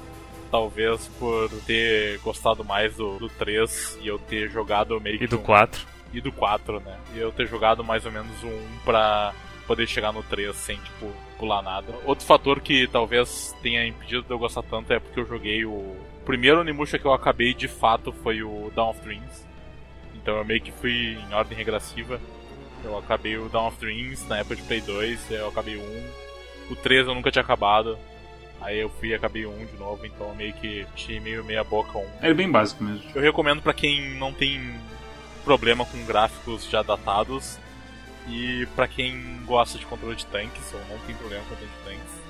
[0.50, 5.26] Talvez por ter gostado mais do, do 3 e eu ter jogado meio que.
[5.26, 5.86] E do um- 4.
[6.14, 6.98] E do 4, né?
[7.14, 9.34] E eu ter jogado mais ou menos um 1 pra
[9.68, 11.94] poder chegar no 3 sem, tipo, pular nada.
[12.06, 15.96] Outro fator que talvez tenha impedido de eu gostar tanto é porque eu joguei o.
[16.28, 19.46] o primeiro Onimusha que eu acabei de fato foi o Dawn of Dreams.
[20.14, 22.20] Então eu meio que fui em ordem regressiva.
[22.84, 26.08] Eu acabei o Dawn of Dreams na época de Play 2, eu acabei o 1.
[26.72, 27.98] O 3 eu nunca tinha acabado.
[28.60, 31.46] Aí eu fui e acabei o 1 de novo, então eu meio que achei meio
[31.46, 32.06] meia boca um.
[32.22, 33.10] É bem básico mesmo.
[33.16, 34.78] Eu recomendo pra quem não tem
[35.46, 37.58] problema com gráficos já datados
[38.28, 41.84] e pra quem gosta de controle de tanques ou não tem problema com controle de
[41.86, 42.28] tanques.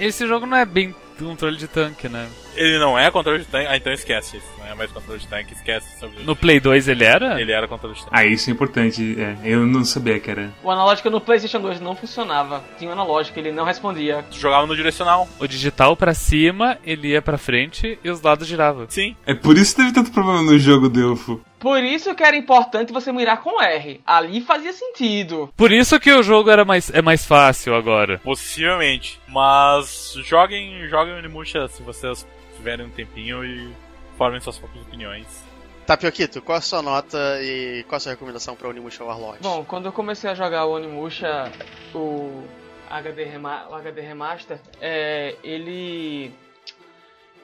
[0.00, 2.28] Esse jogo não é bem controle de tanque, né?
[2.54, 3.66] Ele não é controle de tanque.
[3.68, 4.46] Ah, então esquece isso.
[4.58, 7.40] Não é mais controle de tanque, esquece sobre No Play 2 ele era?
[7.40, 8.16] Ele era controle de tanque.
[8.16, 9.16] Ah, isso é importante.
[9.18, 10.52] É, eu não sabia que era.
[10.62, 12.64] O analógico no PlayStation 2 não funcionava.
[12.78, 14.24] Tinha um analógico, ele não respondia.
[14.30, 15.28] Tu jogava no direcional.
[15.38, 18.86] O digital pra cima, ele ia pra frente e os lados giravam.
[18.88, 19.16] Sim.
[19.26, 21.40] É por isso que teve tanto problema no jogo, Delfo.
[21.58, 24.00] Por isso que era importante você mirar com R.
[24.06, 25.50] Ali fazia sentido.
[25.56, 28.18] Por isso que o jogo era mais, é mais fácil agora.
[28.18, 29.18] Possivelmente.
[29.26, 33.72] Mas joguem, joguem Onimusha se vocês tiverem um tempinho e
[34.16, 35.44] formem suas próprias opiniões.
[35.86, 39.38] Tapioquito, qual a sua nota e qual a sua recomendação pra Onimusha Warlord?
[39.40, 41.50] Bom, quando eu comecei a jogar o Onimusha,
[41.94, 42.42] o
[42.90, 46.32] HD, Rema- o HD Remaster, é, ele...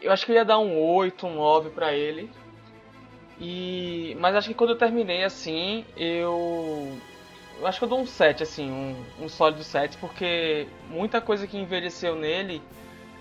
[0.00, 2.28] Eu acho que eu ia dar um 8, um 9 pra ele.
[3.40, 4.16] E...
[4.20, 6.98] Mas acho que quando eu terminei assim, eu...
[7.60, 11.46] Eu acho que eu dou um 7, assim, um, um sólido 7, porque muita coisa
[11.46, 12.60] que envelheceu nele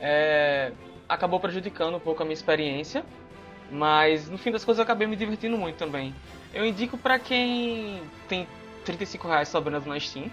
[0.02, 0.74] é,
[1.08, 3.06] acabou prejudicando um pouco a minha experiência.
[3.72, 6.14] Mas no fim das contas eu acabei me divertindo muito também.
[6.54, 8.46] Eu indico pra quem tem
[8.84, 10.30] 35 reais sobrando na Steam.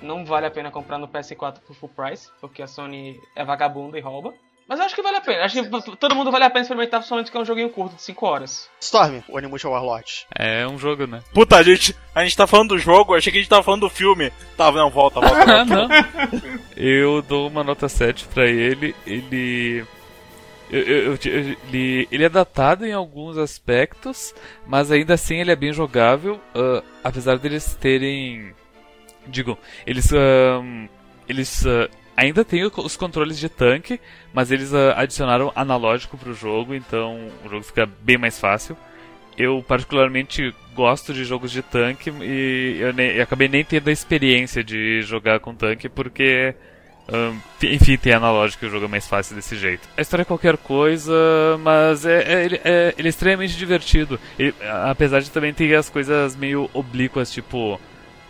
[0.00, 3.98] Não vale a pena comprar no PS4 por full price, porque a Sony é vagabunda
[3.98, 4.32] e rouba.
[4.68, 5.44] Mas eu acho que vale a pena.
[5.44, 8.02] Acho que todo mundo vale a pena experimentar, somente que é um joguinho curto de
[8.02, 8.68] 5 horas.
[8.80, 10.26] Storm, Onimusha Warlord.
[10.38, 11.22] É um jogo, né?
[11.32, 13.80] Puta, a gente, a gente tá falando do jogo, achei que a gente tava falando
[13.80, 14.30] do filme.
[14.58, 15.42] Tá, não, volta, volta.
[15.42, 15.88] Ah, volta.
[15.88, 16.60] não.
[16.76, 18.94] Eu dou uma nota 7 pra ele.
[19.06, 19.86] Ele.
[20.70, 24.34] eu- eu- eu- eu- ele, ele é datado em alguns aspectos,
[24.66, 28.54] mas ainda assim ele é bem jogável, ah, apesar deles terem.
[29.26, 30.12] Digo, eles.
[30.12, 30.88] ahn,
[31.26, 34.00] eles ah, ainda têm o- os controles de tanque,
[34.32, 38.76] mas eles ah, adicionaram analógico pro jogo, então o jogo fica bem mais fácil.
[39.36, 43.92] Eu particularmente gosto de jogos de tanque e eu, ne- eu acabei nem tendo a
[43.92, 46.54] experiência de jogar com tanque porque,
[47.08, 49.88] ahn, enfim, tem analógico e o jogo é mais fácil desse jeito.
[49.96, 51.12] A história é qualquer coisa,
[51.62, 54.18] mas é, é- é, ele é extremamente divertido.
[54.90, 57.80] Apesar de também ter as coisas meio oblíquas, tipo.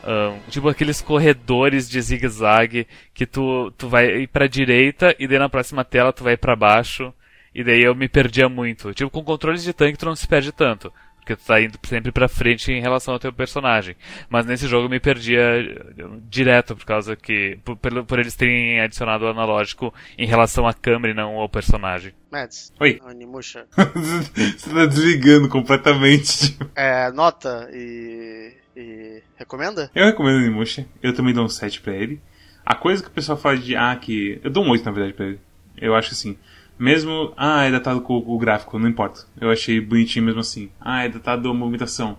[0.08, 5.38] Ahn, tipo aqueles corredores de zigue-zague que tu, tu vai ir pra direita e daí
[5.38, 7.12] na próxima tela tu vai pra baixo.
[7.54, 8.92] E daí eu me perdia muito.
[8.94, 10.92] Tipo, com controles de tanque tu não se perde tanto.
[11.16, 13.96] Porque tu tá indo sempre pra frente em relação ao teu personagem.
[14.30, 17.58] Mas nesse jogo eu me perdia eh, direto por causa que.
[17.64, 21.48] Por, pelo- por eles terem adicionado o analógico em relação à câmera e não ao
[21.48, 22.12] personagem.
[22.30, 22.72] Mads.
[22.80, 22.98] Oi.
[23.04, 23.66] Onimusha.
[23.76, 26.56] Você tá desligando completamente.
[26.76, 28.52] É, nota e.
[28.78, 29.22] e.
[29.36, 29.90] recomenda?
[29.94, 30.86] Eu recomendo o Onimusha.
[31.02, 32.20] Eu também dou um 7 pra ele.
[32.64, 33.74] A coisa que o pessoal fala de.
[33.74, 34.40] Ah, que.
[34.42, 35.40] Eu dou um 8 na verdade pra ele.
[35.76, 36.38] Eu acho assim.
[36.78, 37.32] Mesmo.
[37.36, 39.22] Ah, é datado com o gráfico, não importa.
[39.40, 40.70] Eu achei bonitinho mesmo assim.
[40.80, 42.18] Ah, é datado a movimentação.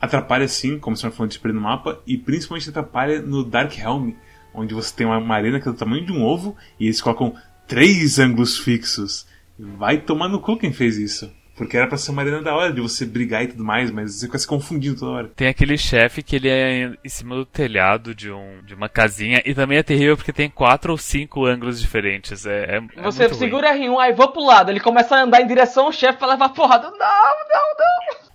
[0.00, 2.00] Atrapalha sim, como você falando de spray no mapa.
[2.06, 4.12] E principalmente atrapalha no Dark Helm.
[4.54, 6.56] Onde você tem uma, arena que é do tamanho de um ovo.
[6.78, 7.34] E eles colocam
[7.66, 9.26] três ângulos fixos.
[9.58, 11.30] Vai tomar no cu quem fez isso.
[11.60, 14.14] Porque era pra ser uma arena da hora de você brigar e tudo mais, mas
[14.14, 15.28] você fica se confundindo toda hora.
[15.36, 19.42] Tem aquele chefe que ele é em cima do telhado de, um, de uma casinha.
[19.44, 22.46] E também é terrível porque tem quatro ou cinco ângulos diferentes.
[22.46, 23.34] É, é, é Você ruim.
[23.34, 24.70] segura R1, aí vou pro lado.
[24.70, 26.90] Ele começa a andar em direção ao chefe pra levar porrada.
[26.90, 26.96] Não, não,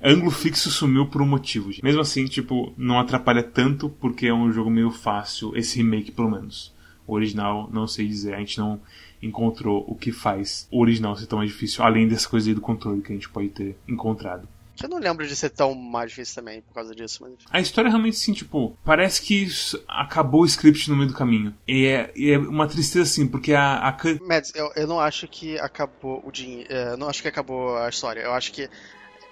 [0.03, 0.13] não.
[0.13, 1.71] ângulo fixo sumiu por um motivo.
[1.71, 1.83] gente.
[1.83, 6.29] Mesmo assim, tipo, não atrapalha tanto porque é um jogo meio fácil, esse remake pelo
[6.29, 6.75] menos.
[7.07, 8.79] O original, não sei dizer, a gente não
[9.25, 12.61] encontrou o que faz o original ser tão mais difícil, além dessa coisa aí do
[12.61, 14.47] controle que a gente pode ter encontrado.
[14.81, 17.33] Eu não lembro de ser tão mais difícil também por causa disso, mas.
[17.49, 19.47] A história realmente, assim, tipo, parece que
[19.87, 21.53] acabou o script no meio do caminho.
[21.65, 25.27] E é, e é uma tristeza, assim, porque a, a Mads, eu, eu não acho
[25.27, 26.73] que acabou o dinheiro.
[26.73, 28.21] Eu não acho que acabou a história.
[28.21, 28.69] Eu acho que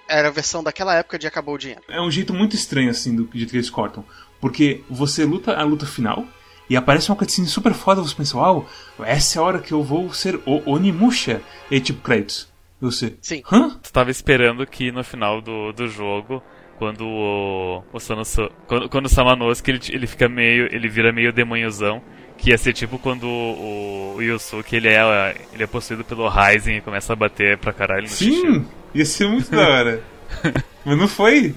[0.07, 1.81] era a versão daquela época de acabou o dinheiro.
[1.89, 4.05] é um jeito muito estranho, assim, do jeito que eles cortam.
[4.39, 6.25] Porque você luta a luta final
[6.73, 8.67] e aparece uma cutscene super foda, você pensa, uau,
[9.03, 11.39] essa é a hora que eu vou ser o Onimusha.
[11.69, 12.51] E tipo, créditos.
[12.81, 13.43] E você, Sim.
[13.51, 13.77] hã?
[13.81, 16.41] Tu tava esperando que no final do, do jogo,
[16.79, 21.31] quando o, o Sanosu, quando, quando o Samanosuke ele, ele fica meio, ele vira meio
[21.31, 22.01] demôniozão,
[22.39, 26.77] que ia ser tipo quando o, o Yusuke ele é, ele é possuído pelo Ryzen
[26.77, 28.65] e começa a bater pra caralho no Sim, Shishiro.
[28.95, 30.03] ia ser muito da hora.
[30.83, 31.53] mas não foi.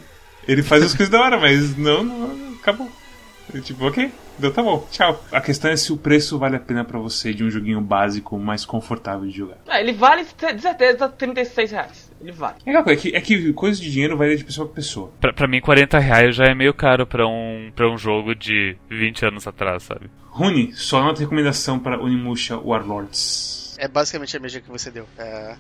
[0.47, 2.87] Ele faz as coisas da hora, mas não, não acabou.
[3.53, 5.25] Eu, tipo, ok, então tá bom, tchau.
[5.31, 8.39] A questão é se o preço vale a pena pra você de um joguinho básico
[8.39, 9.59] mais confortável de jogar.
[9.69, 12.13] É, ele vale de certeza 36 reais.
[12.21, 12.57] Ele vale.
[12.67, 15.13] É, é que, é que coisa de dinheiro varia de pessoa pra pessoa.
[15.21, 18.77] Pra, pra mim, 40 reais já é meio caro pra um, pra um jogo de
[18.89, 20.11] 20 anos atrás, sabe?
[20.29, 23.77] Rune, só nota de recomendação para Onimusha Warlords.
[23.79, 25.07] É basicamente a mesma que você deu.
[25.19, 25.57] É,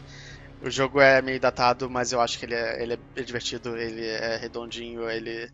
[0.62, 4.04] o jogo é meio datado, mas eu acho que ele é, ele é divertido, ele
[4.04, 5.48] é redondinho, ele.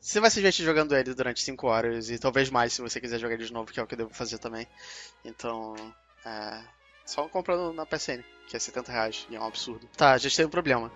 [0.00, 3.18] Você vai se divertir jogando ele durante 5 horas e talvez mais se você quiser
[3.18, 4.66] jogar ele de novo, que é o que eu devo fazer também.
[5.24, 5.74] Então,
[6.24, 6.60] é.
[7.04, 9.88] Só comprando na PSN, que é 70 reais e é um absurdo.
[9.96, 10.92] Tá, a gente tem um problema.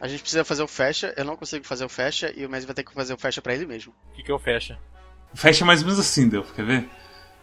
[0.00, 2.64] A gente precisa fazer o fecha, eu não consigo fazer o fecha e o Messi
[2.64, 3.94] vai ter que fazer o fecha pra ele mesmo.
[4.10, 4.78] O que, que eu fecha?
[5.34, 6.88] Fecha mais ou menos assim, Delph, quer ver?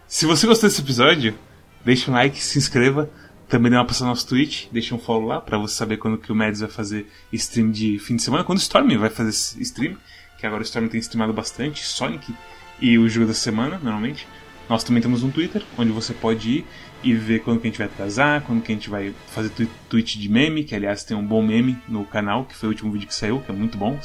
[0.08, 1.38] Se você gostou desse episódio,
[1.86, 3.10] deixa um like, se inscreva.
[3.48, 6.18] Também dê uma passada no nosso Twitch, deixa um follow lá pra você saber quando
[6.18, 8.44] que o Mads vai fazer stream de fim de semana.
[8.44, 9.30] Quando o Storm vai fazer
[9.62, 9.98] stream,
[10.38, 12.34] que agora o Storm tem streamado bastante, Sonic
[12.80, 14.28] e o jogo da semana, normalmente.
[14.70, 16.66] Nós também temos um Twitter, onde você pode ir
[17.04, 19.52] e ver quando que a gente vai atrasar, quando que a gente vai fazer
[19.88, 22.92] tweet de meme, que aliás tem um bom meme no canal, que foi o último
[22.92, 23.98] vídeo que saiu, que é muito bom.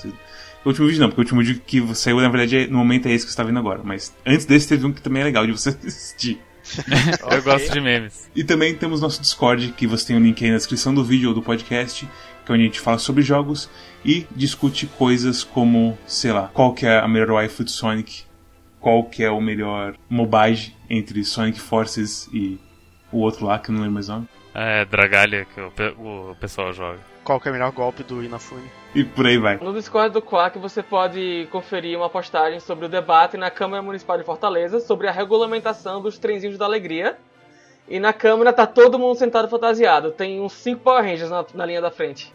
[0.65, 3.07] O último vídeo não, porque o último vídeo que saiu, na verdade, é, no momento
[3.07, 3.81] é esse que você está vendo agora.
[3.83, 6.41] Mas antes desse teve um que também é legal de você assistir.
[7.29, 8.31] Eu gosto de memes.
[8.37, 11.05] E também temos nosso Discord, que você tem o um link aí na descrição do
[11.05, 12.09] vídeo ou do podcast,
[12.45, 13.71] que é onde a gente fala sobre jogos
[14.05, 18.25] e discute coisas como, sei lá, qual que é a melhor waifu de Sonic,
[18.81, 22.59] qual que é o melhor mobile entre Sonic Forces e
[23.13, 24.29] o outro lá, que eu não lembro mais o nome.
[24.55, 26.99] É, Dragalia, que o, o pessoal joga.
[27.25, 28.69] Qual que é o melhor golpe do Inafune?
[28.95, 29.57] E por aí vai.
[29.59, 34.19] No Discord do Quack você pode conferir uma postagem sobre o debate na Câmara Municipal
[34.19, 37.17] de Fortaleza sobre a regulamentação dos trenzinhos da alegria.
[37.89, 40.11] E na Câmara tá todo mundo sentado fantasiado.
[40.11, 42.33] Tem uns 5 Power Rangers na, na linha da frente.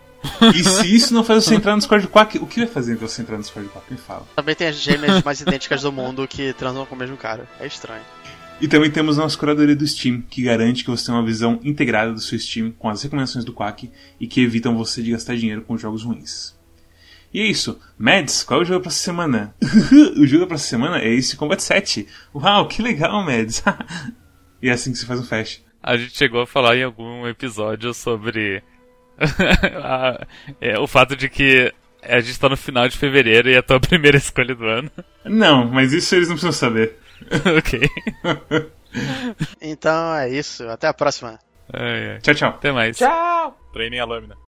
[0.53, 2.93] E se isso não faz você entrar no Discord do Quack, o que vai fazer
[2.93, 3.91] então você entrar no Discord do Quack?
[3.91, 4.25] Me fala.
[4.35, 7.47] Também tem as gêmeas mais idênticas do mundo que transam com o mesmo cara.
[7.59, 8.03] É estranho.
[8.59, 12.11] E também temos nossa curadoria do Steam, que garante que você tem uma visão integrada
[12.11, 15.61] do seu Steam com as recomendações do Quack e que evitam você de gastar dinheiro
[15.61, 16.55] com jogos ruins.
[17.31, 17.79] E é isso.
[17.97, 19.53] Mads, qual é o jogo pra semana?
[20.17, 22.07] o jogo pra semana é esse Combat 7.
[22.33, 23.63] Uau, que legal, Mads.
[24.61, 25.63] e é assim que se faz um flash.
[25.81, 28.63] A gente chegou a falar em algum episódio sobre
[29.83, 30.25] a,
[30.59, 33.63] é, o fato de que a gente tá no final de fevereiro e é a
[33.63, 34.91] tua primeira escolha do ano.
[35.25, 36.97] Não, mas isso eles não precisam saber.
[37.57, 37.81] ok.
[39.61, 40.67] então é isso.
[40.67, 41.39] Até a próxima.
[41.73, 42.19] É, é.
[42.19, 42.49] Tchau, tchau.
[42.49, 42.97] Até mais.
[42.97, 43.57] Tchau!
[43.73, 44.46] Treinem a lâmina.